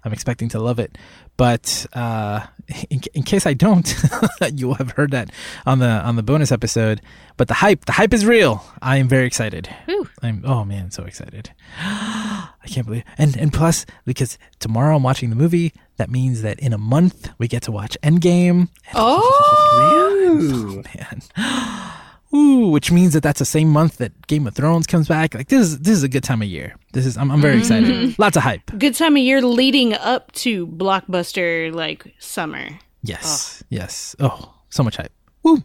[0.04, 0.98] I'm expecting to love it.
[1.36, 2.46] But uh,
[2.90, 3.92] in, in case I don't,
[4.52, 5.30] you will have heard that
[5.64, 7.00] on the on the bonus episode.
[7.36, 8.64] But the hype, the hype is real.
[8.82, 9.68] I am very excited.
[9.86, 10.08] Whew.
[10.22, 10.42] I'm.
[10.46, 11.50] Oh man, so excited.
[11.80, 13.04] I can't believe.
[13.18, 17.30] And and plus, because tomorrow I'm watching the movie, that means that in a month
[17.38, 18.68] we get to watch Endgame.
[18.94, 21.22] Oh, man.
[22.34, 25.34] Ooh, which means that that's the same month that Game of Thrones comes back.
[25.34, 26.74] Like this is this is a good time of year.
[26.92, 28.18] This is I'm, I'm very excited.
[28.18, 28.62] Lots of hype.
[28.78, 32.68] good time of year leading up to blockbuster like summer.
[33.02, 34.16] Yes, yes.
[34.18, 35.12] Oh, so much hype.
[35.42, 35.62] Woo.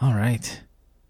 [0.00, 0.62] All right.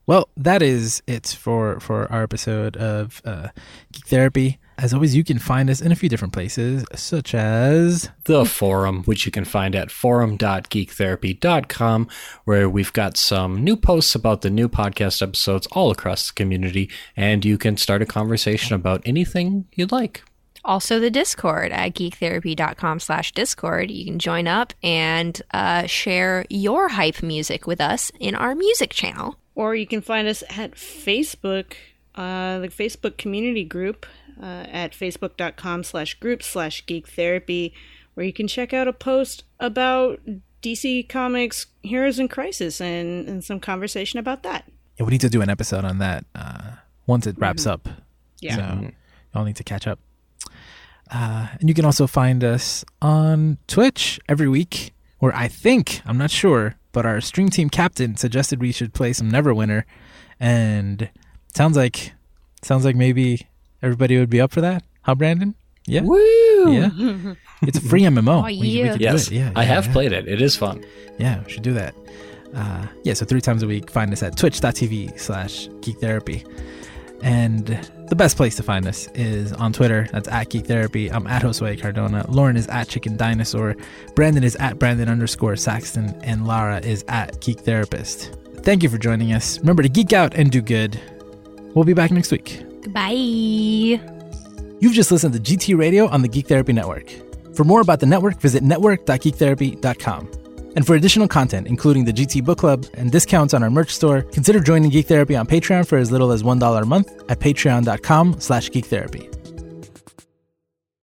[0.07, 3.49] Well, that is it for for our episode of uh,
[3.93, 4.59] Geek Therapy.
[4.79, 9.03] As always, you can find us in a few different places, such as the forum,
[9.05, 12.09] which you can find at forum.geektherapy.com,
[12.45, 16.89] where we've got some new posts about the new podcast episodes all across the community,
[17.17, 20.23] and you can start a conversation about anything you'd like.
[20.65, 23.91] Also, the Discord at geektherapy.com slash Discord.
[23.91, 28.91] You can join up and uh, share your hype music with us in our music
[28.91, 29.39] channel.
[29.57, 31.73] Or you can find us at Facebook,
[32.15, 34.07] uh, the Facebook community group
[34.41, 37.75] uh, at facebook.com slash group slash geek therapy,
[38.15, 40.21] where you can check out a post about
[40.63, 44.65] DC Comics Heroes in Crisis and, and some conversation about that.
[44.99, 46.73] yeah, we need to do an episode on that uh,
[47.07, 47.89] once it wraps up.
[48.41, 48.57] Yeah.
[48.57, 48.91] So
[49.35, 50.01] y'all need to catch up.
[51.11, 56.19] Uh, and you can also find us on Twitch every week, where I think, I'm
[56.19, 59.85] not sure, but our stream team captain suggested we should play some Neverwinter.
[60.39, 61.11] And
[61.55, 62.13] sounds like
[62.63, 63.48] sounds like maybe
[63.83, 64.85] everybody would be up for that.
[65.03, 65.55] Huh, Brandon?
[65.87, 66.03] Yeah.
[66.03, 66.19] Woo!
[66.73, 66.91] Yeah.
[67.63, 68.43] it's a free MMO.
[68.43, 68.93] Oh, We- we yeah.
[68.93, 69.35] could Yes, it.
[69.35, 69.93] Yeah, I have yeah.
[69.93, 70.29] played it.
[70.29, 70.85] It is fun.
[71.19, 71.95] Yeah, we should do that.
[72.55, 76.45] Uh, yeah, so three times a week, find us at twitch.tv slash geek therapy.
[77.23, 77.67] And
[78.09, 80.07] the best place to find us is on Twitter.
[80.13, 81.11] That's at Geek Therapy.
[81.11, 82.25] I'm at Josue Cardona.
[82.31, 83.75] Lauren is at Chicken Dinosaur.
[84.15, 86.19] Brandon is at Brandon underscore Saxton.
[86.23, 88.37] And Lara is at Geek Therapist.
[88.59, 89.59] Thank you for joining us.
[89.59, 91.01] Remember to geek out and do good.
[91.75, 92.63] We'll be back next week.
[92.89, 94.01] Goodbye.
[94.81, 97.13] You've just listened to GT Radio on the Geek Therapy Network.
[97.55, 100.31] For more about the network, visit network.geektherapy.com.
[100.77, 104.23] And for additional content, including the GT Book Club and discounts on our merch store,
[104.23, 108.41] consider joining Geek Therapy on Patreon for as little as $1 a month at patreon.com
[108.41, 109.38] slash geektherapy.